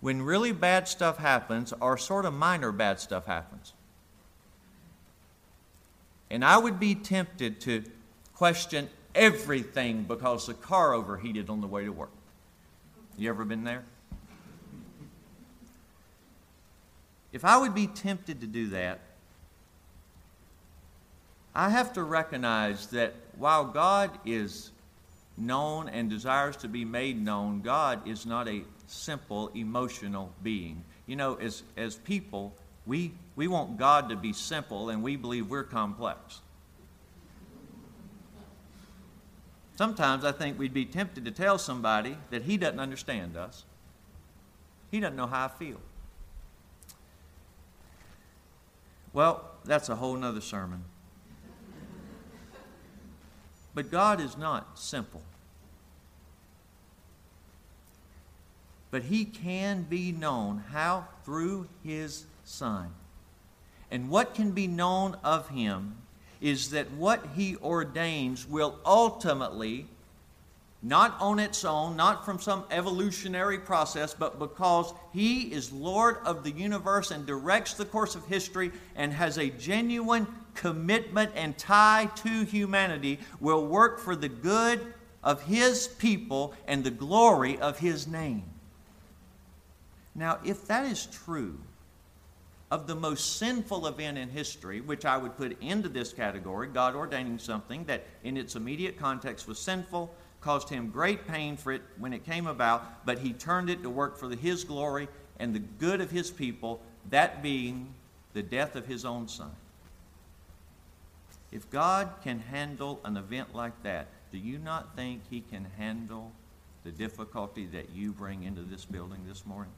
When 0.00 0.22
really 0.22 0.52
bad 0.52 0.88
stuff 0.88 1.18
happens, 1.18 1.74
or 1.80 1.98
sort 1.98 2.24
of 2.24 2.32
minor 2.32 2.72
bad 2.72 3.00
stuff 3.00 3.26
happens. 3.26 3.74
And 6.30 6.44
I 6.44 6.56
would 6.56 6.78
be 6.78 6.94
tempted 6.94 7.60
to 7.62 7.84
question 8.34 8.88
everything 9.14 10.04
because 10.04 10.46
the 10.46 10.54
car 10.54 10.94
overheated 10.94 11.50
on 11.50 11.60
the 11.60 11.66
way 11.66 11.84
to 11.84 11.90
work. 11.90 12.12
You 13.18 13.28
ever 13.28 13.44
been 13.44 13.64
there? 13.64 13.82
If 17.32 17.44
I 17.44 17.58
would 17.58 17.74
be 17.74 17.86
tempted 17.86 18.40
to 18.40 18.46
do 18.46 18.68
that, 18.68 19.00
I 21.54 21.70
have 21.70 21.92
to 21.94 22.02
recognize 22.02 22.86
that 22.88 23.14
while 23.36 23.64
God 23.64 24.10
is 24.24 24.70
known 25.36 25.88
and 25.88 26.08
desires 26.08 26.56
to 26.58 26.68
be 26.68 26.84
made 26.84 27.20
known, 27.20 27.60
God 27.60 28.06
is 28.06 28.26
not 28.26 28.48
a 28.48 28.62
simple 28.86 29.48
emotional 29.54 30.32
being. 30.42 30.84
You 31.06 31.16
know, 31.16 31.34
as, 31.34 31.62
as 31.76 31.96
people, 31.96 32.54
we, 32.86 33.12
we 33.34 33.48
want 33.48 33.78
God 33.78 34.08
to 34.10 34.16
be 34.16 34.32
simple 34.32 34.90
and 34.90 35.02
we 35.02 35.16
believe 35.16 35.48
we're 35.48 35.64
complex. 35.64 36.40
Sometimes 39.76 40.24
I 40.24 40.32
think 40.32 40.58
we'd 40.58 40.74
be 40.74 40.84
tempted 40.84 41.24
to 41.24 41.30
tell 41.30 41.58
somebody 41.58 42.16
that 42.30 42.42
he 42.42 42.58
doesn't 42.58 42.80
understand 42.80 43.36
us. 43.36 43.64
He 44.90 45.00
doesn't 45.00 45.16
know 45.16 45.26
how 45.26 45.46
I 45.46 45.48
feel. 45.48 45.80
Well, 49.12 49.44
that's 49.64 49.88
a 49.88 49.96
whole 49.96 50.16
nother 50.16 50.42
sermon. 50.42 50.84
But 53.74 53.90
God 53.90 54.20
is 54.20 54.36
not 54.36 54.78
simple. 54.78 55.22
But 58.90 59.04
He 59.04 59.24
can 59.24 59.82
be 59.82 60.12
known. 60.12 60.64
How? 60.72 61.06
Through 61.24 61.68
His 61.84 62.24
Son. 62.44 62.90
And 63.90 64.10
what 64.10 64.34
can 64.34 64.52
be 64.52 64.66
known 64.66 65.16
of 65.22 65.48
Him 65.50 65.96
is 66.40 66.70
that 66.70 66.90
what 66.92 67.24
He 67.36 67.56
ordains 67.56 68.48
will 68.48 68.78
ultimately 68.84 69.86
not 70.82 71.14
on 71.20 71.38
its 71.38 71.64
own, 71.64 71.94
not 71.94 72.24
from 72.24 72.40
some 72.40 72.64
evolutionary 72.70 73.58
process, 73.58 74.14
but 74.14 74.38
because 74.38 74.94
He 75.12 75.52
is 75.52 75.70
Lord 75.72 76.16
of 76.24 76.42
the 76.42 76.50
universe 76.50 77.10
and 77.10 77.26
directs 77.26 77.74
the 77.74 77.84
course 77.84 78.14
of 78.14 78.26
history 78.26 78.72
and 78.96 79.12
has 79.12 79.36
a 79.36 79.50
genuine 79.50 80.26
commitment 80.60 81.32
and 81.34 81.56
tie 81.56 82.10
to 82.16 82.44
humanity, 82.44 83.18
will 83.40 83.66
work 83.66 83.98
for 83.98 84.14
the 84.14 84.28
good 84.28 84.92
of 85.24 85.42
His 85.42 85.88
people 85.88 86.52
and 86.68 86.84
the 86.84 86.90
glory 86.90 87.58
of 87.58 87.78
His 87.78 88.06
name. 88.06 88.44
Now, 90.14 90.38
if 90.44 90.66
that 90.66 90.84
is 90.84 91.06
true 91.06 91.58
of 92.70 92.86
the 92.86 92.94
most 92.94 93.38
sinful 93.38 93.86
event 93.86 94.18
in 94.18 94.28
history, 94.28 94.82
which 94.82 95.06
I 95.06 95.16
would 95.16 95.34
put 95.34 95.60
into 95.62 95.88
this 95.88 96.12
category, 96.12 96.68
God 96.68 96.94
ordaining 96.94 97.38
something 97.38 97.84
that 97.84 98.04
in 98.22 98.36
its 98.36 98.54
immediate 98.54 98.98
context 98.98 99.48
was 99.48 99.58
sinful, 99.58 100.14
caused 100.42 100.68
him 100.68 100.90
great 100.90 101.26
pain 101.26 101.56
for 101.56 101.72
it 101.72 101.82
when 101.98 102.12
it 102.12 102.26
came 102.26 102.46
about, 102.46 103.06
but 103.06 103.18
he 103.18 103.32
turned 103.32 103.70
it 103.70 103.82
to 103.82 103.88
work 103.88 104.18
for 104.18 104.28
his 104.28 104.64
glory 104.64 105.08
and 105.38 105.54
the 105.54 105.58
good 105.58 106.02
of 106.02 106.10
his 106.10 106.30
people, 106.30 106.82
that 107.08 107.42
being 107.42 107.94
the 108.34 108.42
death 108.42 108.76
of 108.76 108.86
his 108.86 109.06
own 109.06 109.26
son. 109.26 109.50
If 111.52 111.68
God 111.70 112.10
can 112.22 112.38
handle 112.38 113.00
an 113.04 113.16
event 113.16 113.54
like 113.54 113.82
that, 113.82 114.06
do 114.30 114.38
you 114.38 114.58
not 114.58 114.94
think 114.94 115.22
he 115.28 115.40
can 115.40 115.66
handle 115.76 116.32
the 116.84 116.92
difficulty 116.92 117.66
that 117.66 117.90
you 117.90 118.12
bring 118.12 118.44
into 118.44 118.62
this 118.62 118.84
building 118.84 119.20
this 119.26 119.44
morning? 119.44 119.72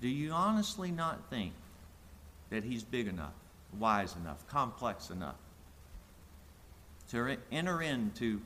Do 0.00 0.08
you 0.08 0.30
honestly 0.30 0.92
not 0.92 1.28
think 1.28 1.52
that 2.50 2.62
he's 2.62 2.84
big 2.84 3.08
enough, 3.08 3.34
wise 3.78 4.14
enough, 4.14 4.46
complex 4.46 5.10
enough 5.10 5.34
to 7.10 7.36
enter 7.50 7.82
into 7.82 8.40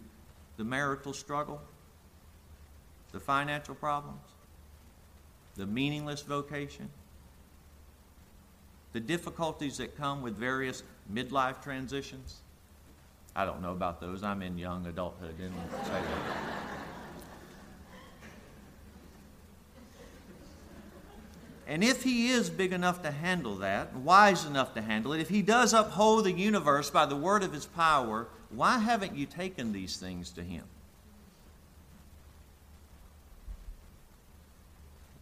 the 0.56 0.64
marital 0.64 1.12
struggle, 1.12 1.60
the 3.12 3.20
financial 3.20 3.74
problems, 3.74 4.22
the 5.56 5.66
meaningless 5.66 6.22
vocation, 6.22 6.88
the 8.92 9.00
difficulties 9.00 9.78
that 9.78 9.96
come 9.96 10.22
with 10.22 10.36
various 10.36 10.82
midlife 11.12 11.62
transitions. 11.62 12.40
I 13.34 13.44
don't 13.44 13.62
know 13.62 13.72
about 13.72 14.00
those. 14.00 14.22
I'm 14.22 14.42
in 14.42 14.58
young 14.58 14.86
adulthood. 14.86 15.38
Didn't 15.38 15.54
say 15.84 15.90
that. 15.90 16.62
And 21.66 21.82
if 21.82 22.02
he 22.02 22.28
is 22.28 22.50
big 22.50 22.72
enough 22.72 23.02
to 23.02 23.10
handle 23.10 23.54
that, 23.56 23.94
wise 23.94 24.44
enough 24.44 24.74
to 24.74 24.82
handle 24.82 25.14
it, 25.14 25.20
if 25.20 25.30
he 25.30 25.40
does 25.40 25.72
uphold 25.72 26.24
the 26.24 26.32
universe 26.32 26.90
by 26.90 27.06
the 27.06 27.16
word 27.16 27.42
of 27.42 27.52
his 27.52 27.64
power, 27.64 28.28
why 28.50 28.78
haven't 28.78 29.16
you 29.16 29.24
taken 29.24 29.72
these 29.72 29.96
things 29.96 30.30
to 30.32 30.42
him? 30.42 30.64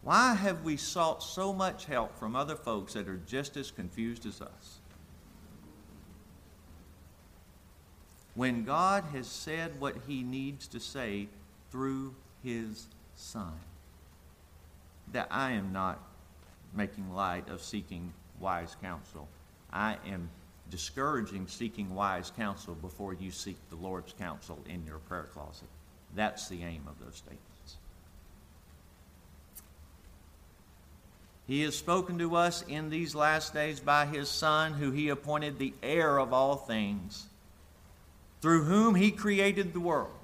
Why 0.03 0.33
have 0.33 0.63
we 0.63 0.77
sought 0.77 1.21
so 1.21 1.53
much 1.53 1.85
help 1.85 2.17
from 2.17 2.35
other 2.35 2.55
folks 2.55 2.93
that 2.93 3.07
are 3.07 3.21
just 3.27 3.55
as 3.55 3.69
confused 3.69 4.25
as 4.25 4.41
us? 4.41 4.79
When 8.33 8.63
God 8.63 9.03
has 9.13 9.27
said 9.27 9.79
what 9.79 9.95
he 10.07 10.23
needs 10.23 10.67
to 10.69 10.79
say 10.79 11.27
through 11.71 12.15
his 12.43 12.87
Son, 13.15 13.53
that 15.11 15.27
I 15.29 15.51
am 15.51 15.71
not 15.71 15.99
making 16.73 17.13
light 17.13 17.49
of 17.49 17.61
seeking 17.61 18.13
wise 18.39 18.75
counsel. 18.81 19.27
I 19.71 19.97
am 20.07 20.29
discouraging 20.69 21.47
seeking 21.47 21.93
wise 21.93 22.31
counsel 22.35 22.73
before 22.75 23.13
you 23.13 23.29
seek 23.29 23.57
the 23.69 23.75
Lord's 23.75 24.13
counsel 24.13 24.57
in 24.67 24.85
your 24.85 24.99
prayer 24.99 25.27
closet. 25.33 25.67
That's 26.15 26.47
the 26.47 26.63
aim 26.63 26.83
of 26.87 26.97
those 27.03 27.17
statements. 27.17 27.50
He 31.51 31.63
has 31.63 31.75
spoken 31.75 32.17
to 32.19 32.37
us 32.37 32.61
in 32.69 32.89
these 32.89 33.13
last 33.13 33.53
days 33.53 33.81
by 33.81 34.05
his 34.05 34.29
Son, 34.29 34.71
who 34.71 34.91
he 34.91 35.09
appointed 35.09 35.59
the 35.59 35.73
heir 35.83 36.17
of 36.17 36.31
all 36.31 36.55
things, 36.55 37.25
through 38.39 38.63
whom 38.63 38.95
he 38.95 39.11
created 39.11 39.73
the 39.73 39.81
world. 39.81 40.15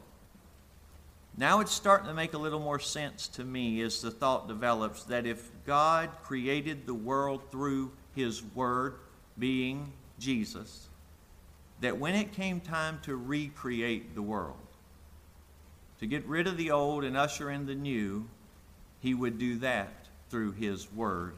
Now 1.35 1.59
it's 1.59 1.73
starting 1.73 2.07
to 2.07 2.13
make 2.13 2.33
a 2.33 2.37
little 2.37 2.61
more 2.61 2.79
sense 2.79 3.27
to 3.27 3.43
me 3.43 3.81
as 3.81 4.01
the 4.01 4.09
thought 4.09 4.47
develops 4.47 5.03
that 5.03 5.25
if 5.25 5.51
God 5.65 6.11
created 6.23 6.85
the 6.85 6.93
world 6.93 7.41
through 7.51 7.91
His 8.15 8.41
Word, 8.55 8.95
being 9.37 9.91
Jesus, 10.19 10.87
that 11.81 11.99
when 11.99 12.15
it 12.15 12.31
came 12.31 12.61
time 12.61 13.01
to 13.03 13.17
recreate 13.17 14.15
the 14.15 14.21
world, 14.21 14.55
to 15.99 16.07
get 16.07 16.25
rid 16.25 16.47
of 16.47 16.55
the 16.55 16.71
old 16.71 17.03
and 17.03 17.17
usher 17.17 17.51
in 17.51 17.65
the 17.65 17.75
new, 17.75 18.29
He 19.01 19.13
would 19.13 19.37
do 19.37 19.57
that 19.57 19.96
through 20.29 20.51
His 20.53 20.91
Word, 20.93 21.33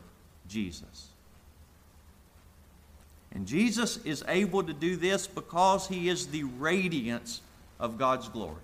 Jesus. 0.48 1.10
And 3.32 3.46
Jesus 3.46 3.98
is 4.06 4.24
able 4.28 4.64
to 4.64 4.74
do 4.74 4.96
this 4.96 5.28
because 5.28 5.88
he 5.88 6.10
is 6.10 6.28
the 6.28 6.44
radiance 6.44 7.42
of 7.80 7.98
God's 7.98 8.28
glory. 8.28 8.56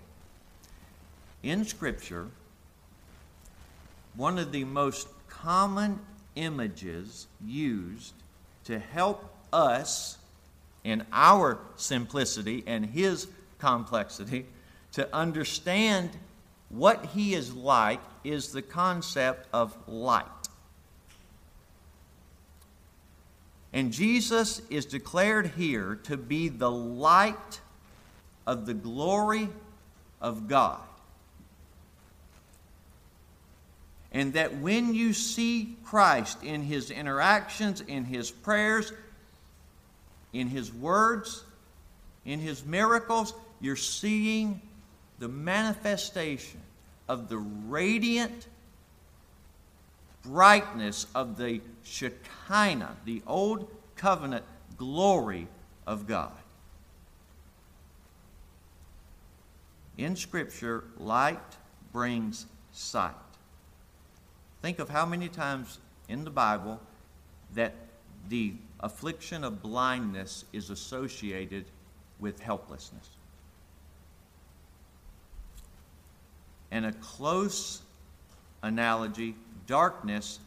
In 1.42 1.64
Scripture, 1.64 2.26
one 4.16 4.38
of 4.38 4.50
the 4.50 4.64
most 4.64 5.08
common 5.28 6.00
images 6.34 7.28
used 7.44 8.14
to 8.64 8.78
help 8.78 9.32
us 9.52 10.18
in 10.82 11.04
our 11.12 11.58
simplicity 11.76 12.64
and 12.66 12.86
his 12.86 13.28
complexity 13.58 14.46
to 14.92 15.14
understand 15.14 16.10
what 16.68 17.06
he 17.06 17.34
is 17.34 17.54
like 17.54 18.00
is 18.26 18.48
the 18.52 18.62
concept 18.62 19.46
of 19.52 19.76
light. 19.86 20.24
And 23.72 23.92
Jesus 23.92 24.62
is 24.70 24.86
declared 24.86 25.48
here 25.48 26.00
to 26.04 26.16
be 26.16 26.48
the 26.48 26.70
light 26.70 27.60
of 28.46 28.66
the 28.66 28.74
glory 28.74 29.48
of 30.20 30.48
God. 30.48 30.80
And 34.12 34.32
that 34.32 34.56
when 34.56 34.94
you 34.94 35.12
see 35.12 35.76
Christ 35.84 36.42
in 36.42 36.62
his 36.62 36.90
interactions, 36.90 37.82
in 37.82 38.04
his 38.04 38.30
prayers, 38.30 38.92
in 40.32 40.48
his 40.48 40.72
words, 40.72 41.44
in 42.24 42.40
his 42.40 42.64
miracles, 42.64 43.34
you're 43.60 43.76
seeing 43.76 44.62
the 45.18 45.28
manifestation 45.28 46.60
of 47.08 47.28
the 47.28 47.38
radiant 47.38 48.48
brightness 50.22 51.06
of 51.14 51.38
the 51.38 51.60
Shekinah, 51.84 52.96
the 53.04 53.22
old 53.26 53.70
covenant 53.94 54.44
glory 54.76 55.46
of 55.86 56.06
God. 56.06 56.32
In 59.96 60.16
Scripture, 60.16 60.84
light 60.98 61.56
brings 61.92 62.46
sight. 62.72 63.14
Think 64.60 64.78
of 64.78 64.90
how 64.90 65.06
many 65.06 65.28
times 65.28 65.78
in 66.08 66.24
the 66.24 66.30
Bible 66.30 66.80
that 67.54 67.74
the 68.28 68.54
affliction 68.80 69.44
of 69.44 69.62
blindness 69.62 70.44
is 70.52 70.70
associated 70.70 71.64
with 72.18 72.40
helplessness. 72.40 73.08
And 76.70 76.86
a 76.86 76.92
close 76.92 77.82
analogy 78.62 79.34
darkness 79.66 80.38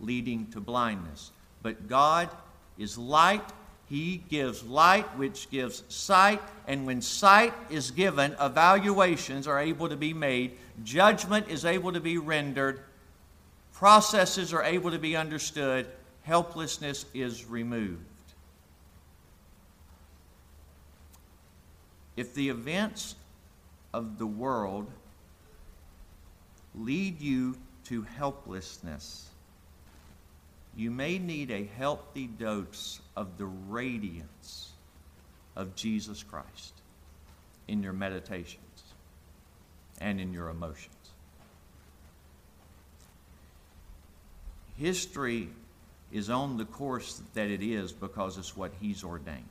leading 0.00 0.46
to 0.52 0.60
blindness. 0.60 1.30
But 1.62 1.88
God 1.88 2.28
is 2.78 2.96
light. 2.96 3.44
He 3.88 4.22
gives 4.28 4.62
light, 4.64 5.16
which 5.16 5.50
gives 5.50 5.82
sight. 5.88 6.40
And 6.66 6.86
when 6.86 7.02
sight 7.02 7.52
is 7.68 7.90
given, 7.90 8.36
evaluations 8.40 9.46
are 9.46 9.58
able 9.58 9.88
to 9.88 9.96
be 9.96 10.14
made, 10.14 10.52
judgment 10.84 11.48
is 11.48 11.64
able 11.64 11.92
to 11.92 12.00
be 12.00 12.16
rendered, 12.16 12.80
processes 13.72 14.52
are 14.52 14.62
able 14.62 14.90
to 14.92 14.98
be 14.98 15.16
understood, 15.16 15.86
helplessness 16.22 17.06
is 17.14 17.44
removed. 17.46 18.04
If 22.16 22.34
the 22.34 22.48
events 22.48 23.16
of 23.92 24.18
the 24.18 24.26
world 24.26 24.86
lead 26.74 27.20
you 27.20 27.56
to 27.84 28.02
helplessness, 28.02 29.28
you 30.76 30.90
may 30.90 31.18
need 31.18 31.50
a 31.50 31.64
healthy 31.76 32.26
dose 32.26 33.00
of 33.16 33.38
the 33.38 33.46
radiance 33.46 34.70
of 35.56 35.74
Jesus 35.74 36.22
Christ 36.22 36.74
in 37.66 37.82
your 37.82 37.92
meditations 37.92 38.60
and 40.00 40.20
in 40.20 40.32
your 40.32 40.48
emotions. 40.48 40.94
History 44.78 45.48
is 46.12 46.30
on 46.30 46.56
the 46.56 46.64
course 46.64 47.20
that 47.34 47.48
it 47.48 47.62
is 47.62 47.92
because 47.92 48.38
it's 48.38 48.56
what 48.56 48.72
He's 48.80 49.04
ordained. 49.04 49.44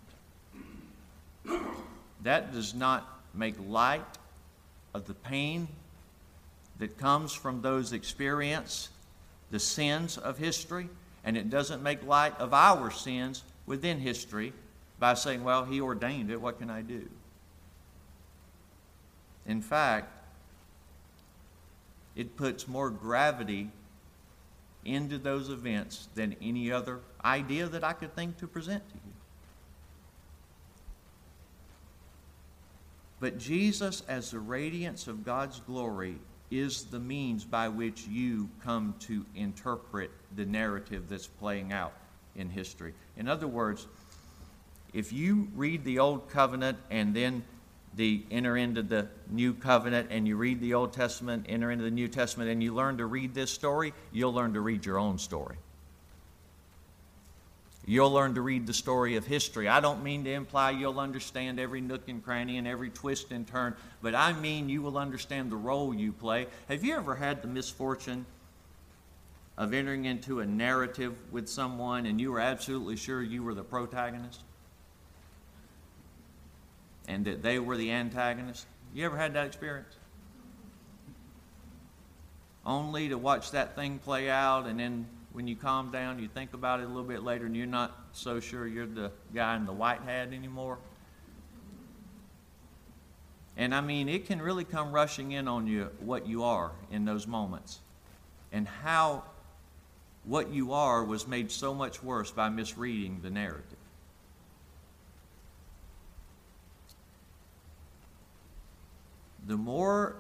That 2.24 2.52
does 2.52 2.74
not 2.74 3.08
make 3.34 3.56
light 3.68 4.02
of 4.94 5.06
the 5.06 5.14
pain 5.14 5.68
that 6.80 6.98
comes 6.98 7.34
from 7.34 7.62
those 7.62 7.94
experience 7.94 8.90
the 9.52 9.60
sins 9.60 10.18
of 10.18 10.38
history, 10.38 10.90
and 11.24 11.36
it 11.38 11.50
doesn't 11.50 11.84
make 11.84 12.06
light 12.06 12.40
of 12.40 12.54
our 12.54 12.92
sins 12.92 13.44
within 13.66 14.00
history 14.00 14.54
by 15.00 15.14
saying, 15.14 15.44
well, 15.44 15.66
he 15.66 15.82
ordained 15.82 16.32
it, 16.32 16.40
what 16.40 16.60
can 16.60 16.70
I 16.70 16.82
do? 16.82 17.08
In 19.46 19.62
fact, 19.62 20.16
it 22.16 22.36
puts 22.36 22.68
more 22.68 22.90
gravity 22.90 23.70
into 24.86 25.18
those 25.18 25.50
events 25.50 26.08
than 26.16 26.36
any 26.42 26.72
other 26.72 27.00
idea 27.24 27.68
that 27.68 27.84
I 27.84 27.94
could 27.94 28.16
think 28.16 28.38
to 28.38 28.48
present 28.48 28.88
to 28.90 28.96
you. 28.96 29.14
But 33.20 33.38
Jesus, 33.38 34.04
as 34.08 34.32
the 34.32 34.40
radiance 34.40 35.08
of 35.08 35.26
God's 35.26 35.60
glory, 35.60 36.16
is 36.52 36.86
the 36.86 37.00
means 37.00 37.44
by 37.44 37.68
which 37.68 38.08
you 38.08 38.50
come 38.64 38.96
to 39.00 39.26
interpret 39.36 40.12
the 40.36 40.46
narrative 40.46 41.10
that's 41.10 41.28
playing 41.28 41.72
out 41.72 41.94
in 42.36 42.50
history. 42.50 42.94
In 43.18 43.28
other 43.28 43.48
words, 43.48 43.88
if 44.94 45.14
you 45.14 45.48
read 45.56 45.84
the 45.84 46.00
Old 46.00 46.30
Covenant 46.30 46.78
and 46.90 47.16
then 47.16 47.44
the 47.96 48.24
enter 48.32 48.58
into 48.58 48.82
the 48.82 49.08
New 49.30 49.54
Covenant 49.54 50.08
and 50.12 50.28
you 50.28 50.36
read 50.36 50.62
the 50.62 50.74
Old 50.74 50.94
Testament, 50.94 51.46
enter 51.50 51.72
into 51.72 51.84
the 51.84 51.92
New 51.92 52.08
Testament, 52.08 52.50
and 52.50 52.62
you 52.62 52.74
learn 52.74 52.98
to 52.98 53.06
read 53.06 53.34
this 53.34 53.52
story, 53.52 53.94
you'll 54.12 54.34
learn 54.34 54.54
to 54.54 54.62
read 54.62 54.86
your 54.86 54.98
own 54.98 55.18
story. 55.18 55.58
You'll 57.90 58.12
learn 58.12 58.36
to 58.36 58.42
read 58.42 58.68
the 58.68 58.74
story 58.74 59.16
of 59.16 59.26
history. 59.26 59.68
I 59.68 59.80
don't 59.80 60.04
mean 60.04 60.24
to 60.26 60.32
imply 60.32 60.70
you'll 60.70 61.00
understand 61.00 61.60
every 61.60 61.82
nook 61.82 62.08
and 62.08 62.24
cranny 62.24 62.60
and 62.60 62.68
every 62.68 62.92
twist 62.92 63.32
and 63.32 63.48
turn, 63.48 63.76
but 64.04 64.14
I 64.14 64.32
mean 64.32 64.70
you 64.70 64.84
will 64.84 64.96
understand 64.96 65.52
the 65.52 65.56
role 65.56 65.92
you 65.92 66.12
play. 66.12 66.46
Have 66.68 66.84
you 66.84 66.96
ever 66.96 67.16
had 67.16 67.42
the 67.42 67.48
misfortune 67.48 68.28
of 69.58 69.74
entering 69.74 70.06
into 70.06 70.40
a 70.40 70.46
narrative 70.46 71.16
with 71.32 71.50
someone 71.50 72.06
and 72.06 72.22
you 72.22 72.32
were 72.32 72.40
absolutely 72.40 72.96
sure 72.96 73.24
you 73.24 73.42
were 73.42 73.56
the 73.56 73.64
protagonist? 73.64 74.42
And 77.08 77.26
that 77.26 77.42
they 77.42 77.58
were 77.58 77.76
the 77.76 77.90
antagonist? 77.90 78.68
You 78.94 79.08
ever 79.08 79.18
had 79.18 79.34
that 79.34 79.48
experience? 79.48 79.96
Only 82.64 83.10
to 83.10 83.18
watch 83.18 83.50
that 83.50 83.76
thing 83.76 83.98
play 83.98 84.30
out 84.30 84.68
and 84.68 84.80
then 84.80 85.08
when 85.32 85.48
you 85.48 85.56
calm 85.56 85.92
down, 85.92 86.20
you 86.20 86.28
think 86.28 86.54
about 86.54 86.80
it 86.80 86.84
a 86.84 86.88
little 86.88 87.04
bit 87.04 87.24
later, 87.24 87.46
and 87.46 87.56
you're 87.56 87.68
not 87.68 87.96
so 88.14 88.40
sure 88.40 88.68
you're 88.68 88.86
the 88.86 89.12
guy 89.34 89.56
in 89.56 89.66
the 89.66 89.74
white 89.74 90.02
hat 90.02 90.34
anymore. 90.34 90.80
And 93.56 93.76
I 93.76 93.82
mean, 93.82 94.10
it 94.10 94.26
can 94.26 94.42
really 94.42 94.64
come 94.64 94.92
rushing 94.92 95.34
in 95.34 95.48
on 95.48 95.68
you 95.68 95.90
what 96.00 96.28
you 96.28 96.44
are 96.44 96.72
in 96.92 97.06
those 97.06 97.28
moments, 97.28 97.80
and 98.52 98.68
how 98.68 99.24
what 100.24 100.52
you 100.52 100.74
are 100.74 101.04
was 101.04 101.28
made 101.28 101.52
so 101.52 101.74
much 101.74 102.02
worse 102.02 102.32
by 102.32 102.50
misreading 102.50 103.20
the 103.22 103.30
narrative. 103.30 103.78
The 109.48 109.58
more 109.58 110.16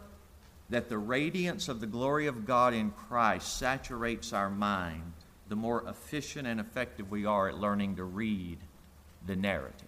that 0.69 0.89
the 0.89 0.97
radiance 0.97 1.67
of 1.67 1.79
the 1.79 1.87
glory 1.87 2.27
of 2.27 2.45
God 2.45 2.73
in 2.73 2.91
Christ 2.91 3.57
saturates 3.57 4.33
our 4.33 4.49
mind, 4.49 5.13
the 5.47 5.55
more 5.55 5.83
efficient 5.87 6.47
and 6.47 6.59
effective 6.59 7.09
we 7.09 7.25
are 7.25 7.49
at 7.49 7.57
learning 7.57 7.95
to 7.95 8.03
read 8.03 8.59
the 9.25 9.35
narrative. 9.35 9.87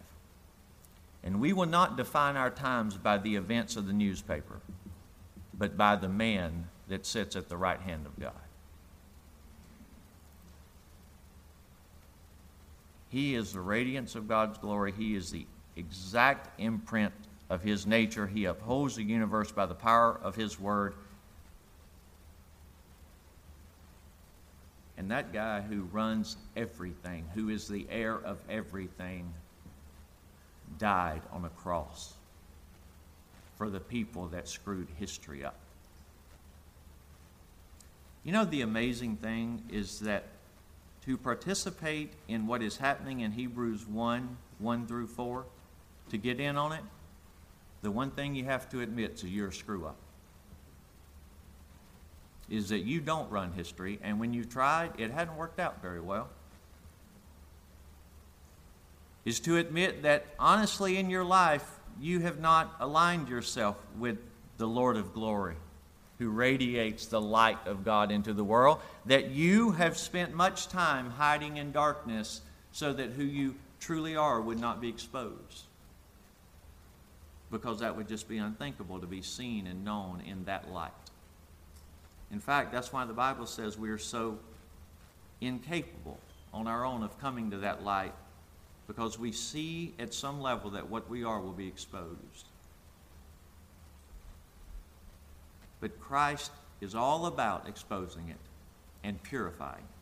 And 1.23 1.39
we 1.39 1.53
will 1.53 1.67
not 1.67 1.97
define 1.97 2.35
our 2.35 2.49
times 2.49 2.97
by 2.97 3.19
the 3.19 3.35
events 3.35 3.75
of 3.75 3.85
the 3.85 3.93
newspaper, 3.93 4.59
but 5.53 5.77
by 5.77 5.95
the 5.95 6.09
man 6.09 6.67
that 6.87 7.05
sits 7.05 7.35
at 7.35 7.47
the 7.47 7.57
right 7.57 7.79
hand 7.79 8.07
of 8.07 8.19
God. 8.19 8.33
He 13.09 13.35
is 13.35 13.53
the 13.53 13.59
radiance 13.59 14.15
of 14.15 14.27
God's 14.27 14.57
glory. 14.57 14.93
He 14.93 15.15
is 15.15 15.31
the 15.31 15.45
exact 15.75 16.59
imprint 16.59 17.13
of 17.51 17.61
his 17.61 17.85
nature. 17.85 18.25
He 18.25 18.45
upholds 18.45 18.95
the 18.95 19.03
universe 19.03 19.51
by 19.51 19.65
the 19.65 19.75
power 19.75 20.17
of 20.23 20.35
his 20.35 20.57
word. 20.57 20.93
And 24.97 25.11
that 25.11 25.33
guy 25.33 25.59
who 25.59 25.81
runs 25.91 26.37
everything, 26.55 27.25
who 27.35 27.49
is 27.49 27.67
the 27.67 27.85
heir 27.89 28.15
of 28.15 28.37
everything, 28.49 29.33
died 30.79 31.21
on 31.33 31.43
a 31.43 31.49
cross 31.49 32.13
for 33.57 33.69
the 33.69 33.81
people 33.81 34.27
that 34.27 34.47
screwed 34.47 34.87
history 34.97 35.43
up. 35.43 35.59
You 38.23 38.31
know, 38.31 38.45
the 38.45 38.61
amazing 38.61 39.17
thing 39.17 39.61
is 39.69 39.99
that 39.99 40.23
to 41.05 41.17
participate 41.17 42.13
in 42.29 42.47
what 42.47 42.61
is 42.61 42.77
happening 42.77 43.19
in 43.21 43.31
Hebrews 43.31 43.85
1 43.87 44.37
1 44.59 44.87
through 44.87 45.07
4, 45.07 45.43
to 46.11 46.17
get 46.17 46.39
in 46.39 46.55
on 46.55 46.71
it, 46.71 46.83
the 47.81 47.91
one 47.91 48.11
thing 48.11 48.35
you 48.35 48.45
have 48.45 48.69
to 48.69 48.81
admit 48.81 49.17
to 49.17 49.29
your 49.29 49.51
screw 49.51 49.85
up 49.85 49.97
is 52.49 52.69
that 52.69 52.79
you 52.79 52.99
don't 52.99 53.31
run 53.31 53.53
history, 53.53 53.97
and 54.03 54.19
when 54.19 54.33
you 54.33 54.43
tried, 54.43 54.99
it 54.99 55.09
hadn't 55.11 55.37
worked 55.37 55.59
out 55.59 55.81
very 55.81 56.01
well. 56.01 56.29
Is 59.23 59.39
to 59.41 59.57
admit 59.57 60.03
that 60.03 60.25
honestly 60.37 60.97
in 60.97 61.09
your 61.09 61.23
life, 61.23 61.65
you 61.99 62.19
have 62.19 62.39
not 62.39 62.75
aligned 62.79 63.29
yourself 63.29 63.77
with 63.97 64.17
the 64.57 64.67
Lord 64.67 64.97
of 64.97 65.13
glory 65.13 65.55
who 66.21 66.29
radiates 66.29 67.07
the 67.07 67.19
light 67.19 67.57
of 67.65 67.83
God 67.83 68.11
into 68.11 68.31
the 68.31 68.43
world, 68.43 68.79
that 69.07 69.31
you 69.31 69.71
have 69.71 69.97
spent 69.97 70.35
much 70.35 70.67
time 70.67 71.09
hiding 71.09 71.57
in 71.57 71.71
darkness 71.71 72.41
so 72.71 72.93
that 72.93 73.09
who 73.09 73.23
you 73.23 73.55
truly 73.79 74.15
are 74.15 74.39
would 74.39 74.59
not 74.59 74.79
be 74.79 74.87
exposed. 74.87 75.63
Because 77.51 77.79
that 77.79 77.95
would 77.95 78.07
just 78.07 78.29
be 78.29 78.37
unthinkable 78.37 78.99
to 78.99 79.07
be 79.07 79.21
seen 79.21 79.67
and 79.67 79.83
known 79.83 80.21
in 80.25 80.45
that 80.45 80.71
light. 80.71 80.91
In 82.31 82.39
fact, 82.39 82.71
that's 82.71 82.93
why 82.93 83.05
the 83.05 83.13
Bible 83.13 83.45
says 83.45 83.77
we 83.77 83.89
are 83.89 83.97
so 83.97 84.39
incapable 85.41 86.17
on 86.53 86.67
our 86.67 86.85
own 86.85 87.03
of 87.03 87.19
coming 87.19 87.51
to 87.51 87.57
that 87.57 87.83
light 87.83 88.13
because 88.87 89.19
we 89.19 89.31
see 89.31 89.93
at 89.99 90.13
some 90.13 90.41
level 90.41 90.71
that 90.71 90.89
what 90.89 91.09
we 91.09 91.23
are 91.23 91.39
will 91.39 91.51
be 91.51 91.67
exposed. 91.67 92.45
But 95.79 95.99
Christ 95.99 96.51
is 96.79 96.95
all 96.95 97.25
about 97.25 97.67
exposing 97.67 98.29
it 98.29 98.37
and 99.03 99.21
purifying 99.23 99.83
it. 99.83 100.00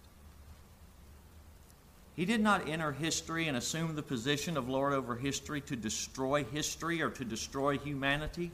He 2.20 2.26
did 2.26 2.42
not 2.42 2.68
enter 2.68 2.92
history 2.92 3.48
and 3.48 3.56
assume 3.56 3.96
the 3.96 4.04
position 4.04 4.58
of 4.58 4.68
Lord 4.68 4.92
over 4.92 5.16
history 5.16 5.62
to 5.62 5.78
destroy 5.78 6.44
history 6.44 7.02
or 7.02 7.10
to 7.12 7.24
destroy 7.24 7.78
humanity, 7.78 8.52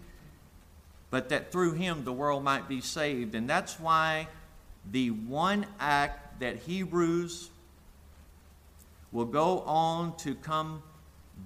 but 1.10 1.30
that 1.30 1.52
through 1.52 1.72
him 1.72 2.04
the 2.04 2.14
world 2.14 2.44
might 2.44 2.70
be 2.70 2.80
saved. 2.80 3.34
And 3.34 3.50
that's 3.50 3.80
why 3.80 4.28
the 4.92 5.10
one 5.10 5.66
act 5.80 6.42
that 6.42 6.58
Hebrews 6.58 7.50
will 9.12 9.26
go 9.26 9.62
on 9.62 10.16
to 10.18 10.36
come 10.36 10.84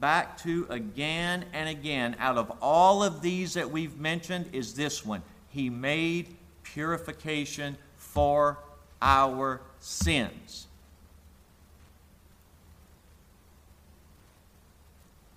back 0.02 0.40
to 0.40 0.68
again 0.70 1.46
and 1.54 1.70
again 1.70 2.18
out 2.20 2.38
of 2.38 2.52
all 2.62 3.02
of 3.02 3.22
these 3.22 3.54
that 3.54 3.72
we've 3.72 3.98
mentioned 3.98 4.50
is 4.52 4.74
this 4.74 5.06
one 5.06 5.22
he 5.48 5.70
made 5.70 6.36
purification 6.64 7.78
for 7.96 8.58
our 9.02 9.62
sins. 9.80 10.68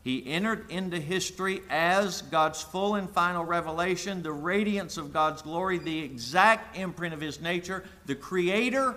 He 0.05 0.27
entered 0.27 0.71
into 0.71 0.99
history 0.99 1.63
as 1.71 2.23
God's 2.23 2.61
full 2.61 2.97
and 2.97 3.09
final 3.09 3.45
revelation, 3.45 4.23
the 4.23 4.33
radiance 4.33 4.97
of 4.97 5.13
God's 5.13 5.43
glory, 5.43 5.79
the 5.79 6.01
exact 6.01 6.77
imprint 6.77 7.15
of 7.15 7.21
His 7.21 7.41
nature, 7.41 7.85
the 8.07 8.17
Creator 8.17 8.97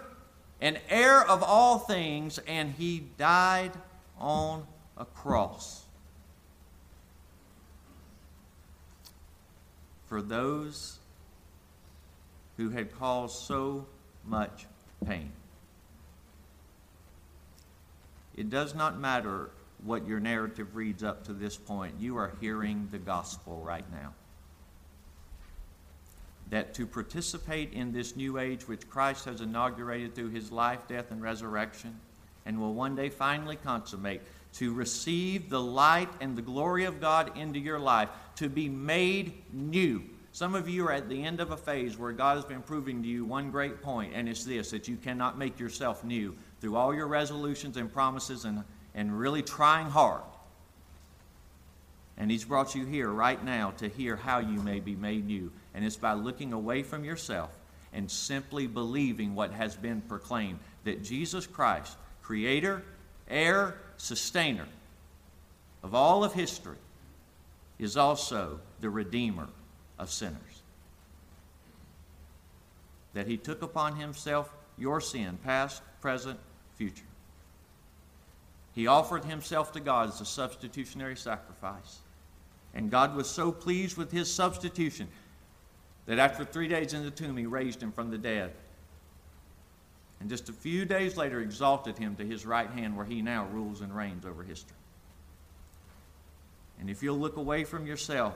and 0.62 0.80
heir 0.90 1.22
of 1.28 1.44
all 1.44 1.80
things, 1.80 2.40
and 2.48 2.72
He 2.72 3.04
died 3.18 3.72
on 4.18 4.66
a 4.98 5.06
cross. 5.06 5.86
For 10.08 10.22
those 10.22 10.98
who 12.58 12.70
had 12.70 12.98
caused 12.98 13.36
so 13.36 13.86
much 14.24 14.66
pain. 15.06 15.32
It 18.36 18.50
does 18.50 18.74
not 18.74 19.00
matter 19.00 19.50
what 19.86 20.08
your 20.08 20.20
narrative 20.20 20.76
reads 20.76 21.04
up 21.04 21.24
to 21.26 21.34
this 21.34 21.56
point, 21.56 21.94
you 22.00 22.18
are 22.18 22.34
hearing 22.42 22.88
the 22.92 22.98
gospel 22.98 23.62
right 23.64 23.86
now. 23.92 24.14
That 26.50 26.74
to 26.76 26.88
participate 26.88 27.74
in 27.74 27.92
this 27.92 28.16
new 28.16 28.38
age 28.40 28.68
which 28.68 28.90
Christ 28.90 29.26
has 29.26 29.42
inaugurated 29.42 30.16
through 30.16 30.30
his 30.30 30.52
life, 30.52 30.88
death, 30.88 31.12
and 31.12 31.22
resurrection, 31.22 32.00
and 32.46 32.60
will 32.60 32.74
one 32.74 32.96
day 32.96 33.10
finally 33.10 33.56
consummate, 33.56 34.22
to 34.54 34.74
receive 34.74 35.50
the 35.50 35.62
light 35.62 36.10
and 36.22 36.38
the 36.38 36.42
glory 36.42 36.86
of 36.86 37.02
God 37.02 37.38
into 37.38 37.60
your 37.60 37.80
life, 37.80 38.10
to 38.36 38.48
be 38.48 38.70
made 38.70 39.34
new. 39.54 40.04
Some 40.32 40.56
of 40.56 40.68
you 40.68 40.86
are 40.88 40.92
at 40.92 41.10
the 41.10 41.24
end 41.24 41.40
of 41.40 41.52
a 41.52 41.58
phase 41.58 41.98
where 41.98 42.12
God 42.12 42.36
has 42.36 42.46
been 42.46 42.62
proving 42.62 43.02
to 43.02 43.08
you 43.08 43.26
one 43.26 43.52
great 43.52 43.82
point, 43.82 44.14
and 44.14 44.28
it's 44.28 44.44
this 44.44 44.72
that 44.72 44.88
you 44.88 44.98
cannot 44.98 45.38
make 45.38 45.60
yourself 45.60 46.04
new. 46.04 46.36
Through 46.62 46.76
all 46.76 46.94
your 46.94 47.08
resolutions 47.08 47.78
and 47.78 47.92
promises 47.92 48.46
and, 48.46 48.64
and 48.96 49.20
really 49.20 49.44
trying 49.44 49.90
hard. 49.90 50.24
And 52.18 52.32
He's 52.32 52.46
brought 52.46 52.74
you 52.74 52.86
here 52.86 53.10
right 53.10 53.44
now 53.44 53.72
to 53.78 53.90
hear 53.90 54.16
how 54.16 54.40
you 54.40 54.62
may 54.62 54.80
be 54.80 54.96
made 54.96 55.28
new. 55.28 55.52
And 55.74 55.86
it's 55.86 55.98
by 55.98 56.14
looking 56.14 56.54
away 56.54 56.82
from 56.82 57.04
yourself 57.04 57.52
and 57.94 58.10
simply 58.10 58.68
believing 58.68 59.36
what 59.36 59.52
has 59.52 59.76
been 59.76 60.02
proclaimed 60.02 60.60
that 60.86 61.04
Jesus 61.04 61.46
Christ, 61.46 61.96
Creator, 62.24 62.84
heir, 63.30 63.76
sustainer 63.98 64.68
of 65.84 65.94
all 65.94 66.24
of 66.24 66.34
history, 66.34 66.78
is 67.78 67.98
also 67.98 68.60
the 68.80 68.90
Redeemer 68.90 69.48
of 70.00 70.10
sinners. 70.10 70.40
That 73.14 73.28
he 73.28 73.38
took 73.38 73.62
upon 73.62 73.98
himself 73.98 74.50
your 74.78 75.02
sin, 75.02 75.38
past, 75.44 75.82
present, 76.02 76.40
future. 76.78 77.04
He 78.76 78.88
offered 78.88 79.24
himself 79.24 79.72
to 79.72 79.80
God 79.80 80.10
as 80.10 80.20
a 80.20 80.26
substitutionary 80.26 81.16
sacrifice. 81.16 82.00
And 82.74 82.92
God 82.92 83.16
was 83.16 83.30
so 83.30 83.54
pleased 83.54 83.96
with 83.96 84.12
his 84.12 84.32
substitution 84.32 85.08
that 86.06 86.20
after 86.20 86.44
three 86.44 86.68
days 86.68 86.94
in 86.94 87.04
the 87.04 87.10
tomb, 87.10 87.38
he 87.38 87.46
raised 87.46 87.82
him 87.82 87.94
from 87.94 88.12
the 88.12 88.18
dead. 88.18 88.52
And 90.20 90.30
just 90.30 90.50
a 90.50 90.54
few 90.54 90.84
days 90.84 91.16
later, 91.16 91.40
exalted 91.40 91.98
him 91.98 92.18
to 92.18 92.26
his 92.26 92.46
right 92.46 92.70
hand, 92.70 92.98
where 92.98 93.06
he 93.06 93.22
now 93.22 93.48
rules 93.48 93.80
and 93.80 93.96
reigns 93.96 94.26
over 94.26 94.44
history. 94.44 94.76
And 96.80 96.90
if 96.90 97.02
you'll 97.02 97.18
look 97.18 97.38
away 97.38 97.64
from 97.64 97.88
yourself 97.88 98.36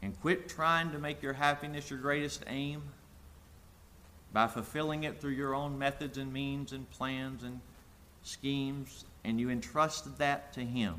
and 0.00 0.18
quit 0.22 0.48
trying 0.48 0.90
to 0.92 0.98
make 0.98 1.22
your 1.22 1.34
happiness 1.34 1.90
your 1.90 1.98
greatest 1.98 2.42
aim 2.46 2.82
by 4.32 4.46
fulfilling 4.46 5.04
it 5.04 5.20
through 5.20 5.32
your 5.32 5.54
own 5.54 5.78
methods 5.78 6.16
and 6.16 6.32
means 6.32 6.72
and 6.72 6.90
plans 6.90 7.42
and 7.42 7.60
schemes, 8.28 9.04
and 9.24 9.40
you 9.40 9.50
entrust 9.50 10.18
that 10.18 10.52
to 10.54 10.60
Him. 10.60 10.94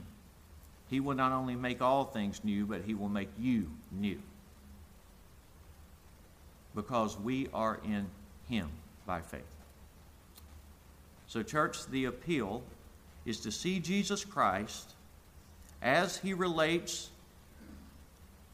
He 0.90 1.00
will 1.00 1.16
not 1.16 1.32
only 1.32 1.56
make 1.56 1.82
all 1.82 2.06
things 2.06 2.42
new, 2.44 2.66
but 2.66 2.82
He 2.82 2.94
will 2.94 3.10
make 3.10 3.30
you 3.40 3.70
new. 3.92 4.20
Because 6.76 7.18
we 7.18 7.48
are 7.54 7.80
in 7.86 8.08
Him 8.48 8.70
by 9.06 9.22
faith. 9.22 9.42
So, 11.28 11.44
church, 11.44 11.86
the 11.88 12.06
appeal 12.06 12.64
is 13.26 13.40
to 13.42 13.52
see 13.52 13.80
Jesus 13.80 14.26
Christ 14.26 14.94
as 15.82 16.18
He 16.18 16.34
relates 16.34 17.10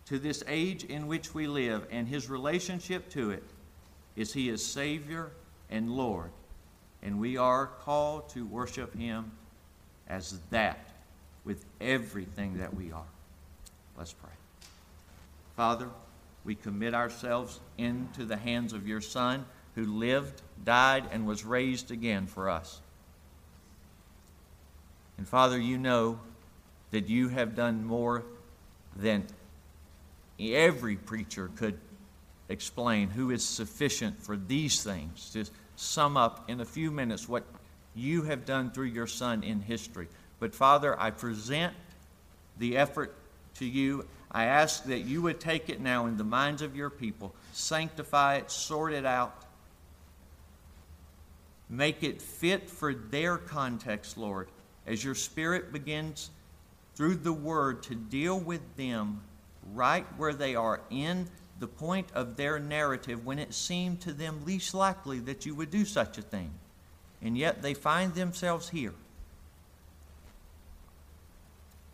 to 0.05 0.19
this 0.19 0.43
age 0.47 0.83
in 0.83 1.07
which 1.07 1.33
we 1.33 1.47
live 1.47 1.87
and 1.91 2.07
his 2.07 2.29
relationship 2.29 3.09
to 3.09 3.31
it 3.31 3.43
is 4.15 4.33
he 4.33 4.49
is 4.49 4.65
Savior 4.65 5.31
and 5.69 5.89
Lord. 5.89 6.29
And 7.05 7.19
we 7.19 7.37
are 7.37 7.67
called 7.67 8.29
to 8.29 8.45
worship 8.45 8.97
him 8.97 9.31
as 10.07 10.39
that 10.49 10.79
with 11.45 11.63
everything 11.79 12.57
that 12.57 12.73
we 12.73 12.91
are. 12.91 13.05
Let's 13.95 14.11
pray. 14.11 14.31
Father, 15.55 15.87
we 16.43 16.55
commit 16.55 16.95
ourselves 16.95 17.59
into 17.77 18.25
the 18.25 18.35
hands 18.35 18.73
of 18.73 18.87
your 18.87 19.01
Son 19.01 19.45
who 19.75 19.85
lived, 19.85 20.41
died, 20.63 21.05
and 21.11 21.27
was 21.27 21.45
raised 21.45 21.91
again 21.91 22.25
for 22.25 22.49
us. 22.49 22.81
And 25.17 25.27
Father, 25.27 25.59
you 25.59 25.77
know 25.77 26.19
that 26.89 27.07
you 27.07 27.29
have 27.29 27.55
done 27.55 27.85
more 27.85 28.23
than 28.95 29.25
every 30.39 30.95
preacher 30.95 31.51
could 31.55 31.77
explain 32.49 33.09
who 33.09 33.29
is 33.31 33.45
sufficient 33.45 34.21
for 34.21 34.35
these 34.35 34.83
things 34.83 35.31
sum 35.75 36.17
up 36.17 36.49
in 36.49 36.61
a 36.61 36.65
few 36.65 36.91
minutes 36.91 37.27
what 37.27 37.43
you 37.95 38.23
have 38.23 38.45
done 38.45 38.71
through 38.71 38.87
your 38.87 39.07
Son 39.07 39.43
in 39.43 39.61
history. 39.61 40.07
But 40.39 40.53
Father, 40.53 40.99
I 40.99 41.11
present 41.11 41.73
the 42.57 42.77
effort 42.77 43.15
to 43.55 43.65
you. 43.65 44.05
I 44.31 44.45
ask 44.45 44.83
that 44.85 44.99
you 44.99 45.21
would 45.21 45.39
take 45.39 45.69
it 45.69 45.79
now 45.79 46.07
in 46.07 46.17
the 46.17 46.23
minds 46.23 46.61
of 46.61 46.75
your 46.75 46.89
people, 46.89 47.33
sanctify 47.53 48.35
it, 48.35 48.51
sort 48.51 48.93
it 48.93 49.05
out, 49.05 49.45
make 51.69 52.03
it 52.03 52.21
fit 52.21 52.69
for 52.69 52.93
their 52.93 53.37
context, 53.37 54.17
Lord, 54.17 54.49
as 54.85 55.03
your 55.03 55.15
Spirit 55.15 55.71
begins 55.71 56.29
through 56.95 57.15
the 57.15 57.33
Word 57.33 57.83
to 57.83 57.95
deal 57.95 58.39
with 58.39 58.61
them 58.75 59.21
right 59.73 60.05
where 60.17 60.33
they 60.33 60.55
are 60.55 60.81
in 60.89 61.27
the 61.59 61.67
point 61.67 62.07
of 62.13 62.35
their 62.35 62.59
narrative 62.59 63.25
when 63.25 63.39
it 63.39 63.53
seemed 63.53 64.01
to 64.01 64.13
them 64.13 64.45
least 64.45 64.73
likely 64.73 65.19
that 65.19 65.45
you 65.45 65.55
would 65.55 65.71
do 65.71 65.85
such 65.85 66.17
a 66.17 66.21
thing. 66.21 66.51
and 67.21 67.37
yet 67.37 67.61
they 67.61 67.73
find 67.73 68.13
themselves 68.13 68.69
here 68.69 68.93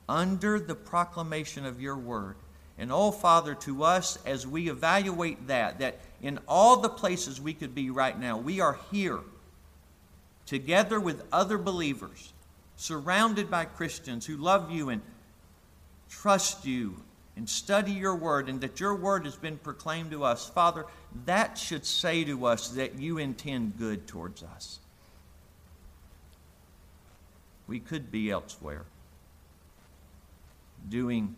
under 0.09 0.59
the 0.59 0.75
proclamation 0.75 1.65
of 1.65 1.81
your 1.81 1.95
word. 1.95 2.35
And 2.77 2.91
oh, 2.91 3.11
Father, 3.11 3.55
to 3.55 3.83
us, 3.83 4.17
as 4.25 4.45
we 4.45 4.69
evaluate 4.69 5.47
that, 5.47 5.79
that 5.79 5.99
in 6.21 6.39
all 6.47 6.77
the 6.77 6.89
places 6.89 7.39
we 7.39 7.53
could 7.53 7.73
be 7.73 7.89
right 7.89 8.19
now, 8.19 8.37
we 8.37 8.59
are 8.59 8.77
here 8.91 9.19
together 10.45 10.99
with 10.99 11.23
other 11.31 11.57
believers, 11.57 12.33
surrounded 12.75 13.49
by 13.49 13.65
Christians 13.65 14.25
who 14.25 14.35
love 14.35 14.71
you 14.71 14.89
and 14.89 15.01
trust 16.09 16.65
you 16.65 16.97
and 17.35 17.49
study 17.49 17.91
your 17.91 18.15
word, 18.15 18.49
and 18.49 18.61
that 18.61 18.79
your 18.79 18.95
word 18.95 19.25
has 19.25 19.35
been 19.35 19.57
proclaimed 19.57 20.11
to 20.11 20.23
us. 20.23 20.49
Father, 20.49 20.85
that 21.25 21.57
should 21.57 21.85
say 21.85 22.23
to 22.25 22.45
us 22.45 22.69
that 22.69 22.99
you 22.99 23.17
intend 23.17 23.77
good 23.77 24.05
towards 24.07 24.43
us. 24.43 24.79
We 27.67 27.79
could 27.79 28.11
be 28.11 28.31
elsewhere 28.31 28.83
doing 30.89 31.35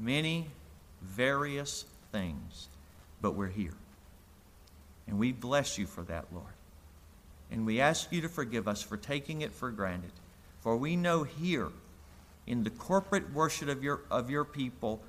many 0.00 0.48
various 1.02 1.84
things, 2.10 2.68
but 3.20 3.32
we're 3.32 3.46
here. 3.48 3.74
And 5.06 5.18
we 5.18 5.32
bless 5.32 5.78
you 5.78 5.86
for 5.86 6.02
that, 6.02 6.26
Lord. 6.32 6.46
And 7.50 7.66
we 7.66 7.80
ask 7.80 8.10
you 8.12 8.22
to 8.22 8.28
forgive 8.28 8.66
us 8.66 8.82
for 8.82 8.96
taking 8.96 9.42
it 9.42 9.52
for 9.52 9.70
granted. 9.70 10.12
For 10.60 10.76
we 10.76 10.96
know 10.96 11.22
here, 11.22 11.68
in 12.46 12.64
the 12.64 12.70
corporate 12.70 13.32
worship 13.32 13.68
of 13.68 13.82
your, 13.82 14.00
of 14.10 14.30
your 14.30 14.44
people, 14.44 15.00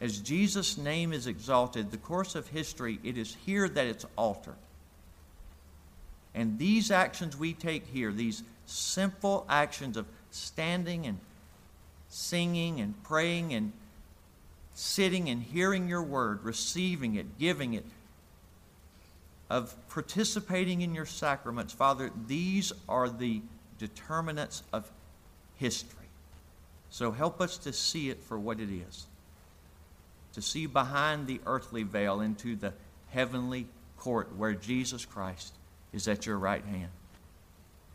as 0.00 0.18
Jesus' 0.18 0.76
name 0.76 1.12
is 1.12 1.26
exalted, 1.26 1.90
the 1.90 1.96
course 1.96 2.34
of 2.34 2.48
history, 2.48 2.98
it 3.02 3.16
is 3.16 3.36
here 3.46 3.68
that 3.68 3.86
it's 3.86 4.04
altered. 4.16 4.56
And 6.34 6.58
these 6.58 6.90
actions 6.90 7.36
we 7.36 7.54
take 7.54 7.86
here, 7.86 8.12
these 8.12 8.42
simple 8.66 9.46
actions 9.48 9.96
of 9.96 10.06
standing 10.30 11.06
and 11.06 11.18
singing 12.08 12.80
and 12.80 13.02
praying 13.04 13.54
and 13.54 13.72
sitting 14.74 15.30
and 15.30 15.42
hearing 15.42 15.88
your 15.88 16.02
word, 16.02 16.44
receiving 16.44 17.14
it, 17.14 17.38
giving 17.38 17.72
it, 17.72 17.86
of 19.48 19.74
participating 19.88 20.82
in 20.82 20.94
your 20.94 21.06
sacraments, 21.06 21.72
Father, 21.72 22.10
these 22.26 22.72
are 22.88 23.08
the 23.08 23.40
determinants 23.78 24.62
of 24.72 24.90
history. 25.56 26.05
So 26.96 27.12
help 27.12 27.42
us 27.42 27.58
to 27.58 27.74
see 27.74 28.08
it 28.08 28.22
for 28.22 28.38
what 28.38 28.58
it 28.58 28.70
is 28.70 29.04
to 30.32 30.40
see 30.40 30.64
behind 30.64 31.26
the 31.26 31.42
earthly 31.44 31.82
veil 31.82 32.22
into 32.22 32.56
the 32.56 32.72
heavenly 33.10 33.66
court 33.98 34.34
where 34.34 34.54
Jesus 34.54 35.04
Christ 35.04 35.52
is 35.92 36.08
at 36.08 36.24
your 36.24 36.38
right 36.38 36.64
hand. 36.64 36.88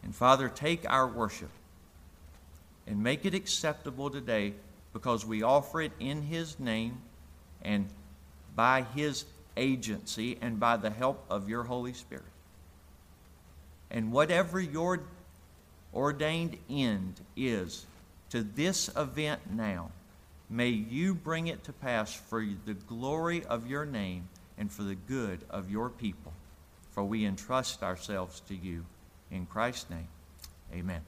And 0.04 0.14
Father, 0.14 0.50
take 0.50 0.88
our 0.88 1.08
worship 1.08 1.50
and 2.86 3.02
make 3.02 3.26
it 3.26 3.34
acceptable 3.34 4.12
today 4.12 4.54
because 4.94 5.26
we 5.26 5.42
offer 5.42 5.82
it 5.82 5.94
in 6.00 6.22
His 6.22 6.60
name 6.60 7.02
and 7.64 7.88
by 8.56 8.86
His 8.94 9.26
agency 9.58 10.38
and 10.44 10.60
by 10.60 10.78
the 10.78 10.92
help 10.92 11.26
of 11.28 11.50
your 11.50 11.64
Holy 11.64 11.94
Spirit. 11.94 12.24
And 13.90 14.12
whatever 14.12 14.60
your 14.60 15.00
ordained 15.92 16.60
end 16.70 17.20
is 17.36 17.88
to 18.32 18.44
this 18.44 18.90
event 18.96 19.42
now, 19.52 19.92
may 20.50 20.70
you 20.70 21.14
bring 21.14 21.48
it 21.48 21.64
to 21.66 21.74
pass 21.74 22.14
for 22.14 22.46
the 22.66 22.74
glory 22.74 23.46
of 23.46 23.68
your 23.68 23.86
name 23.86 24.28
and 24.58 24.72
for 24.72 24.84
the 24.84 24.96
good 24.96 25.42
of 25.50 25.70
your 25.70 25.90
people. 25.90 26.34
For 26.92 27.04
we 27.04 27.26
entrust 27.26 27.84
ourselves 27.84 28.42
to 28.48 28.56
you. 28.56 28.86
In 29.32 29.46
Christ's 29.46 29.90
name, 29.90 30.08
amen. 30.74 31.02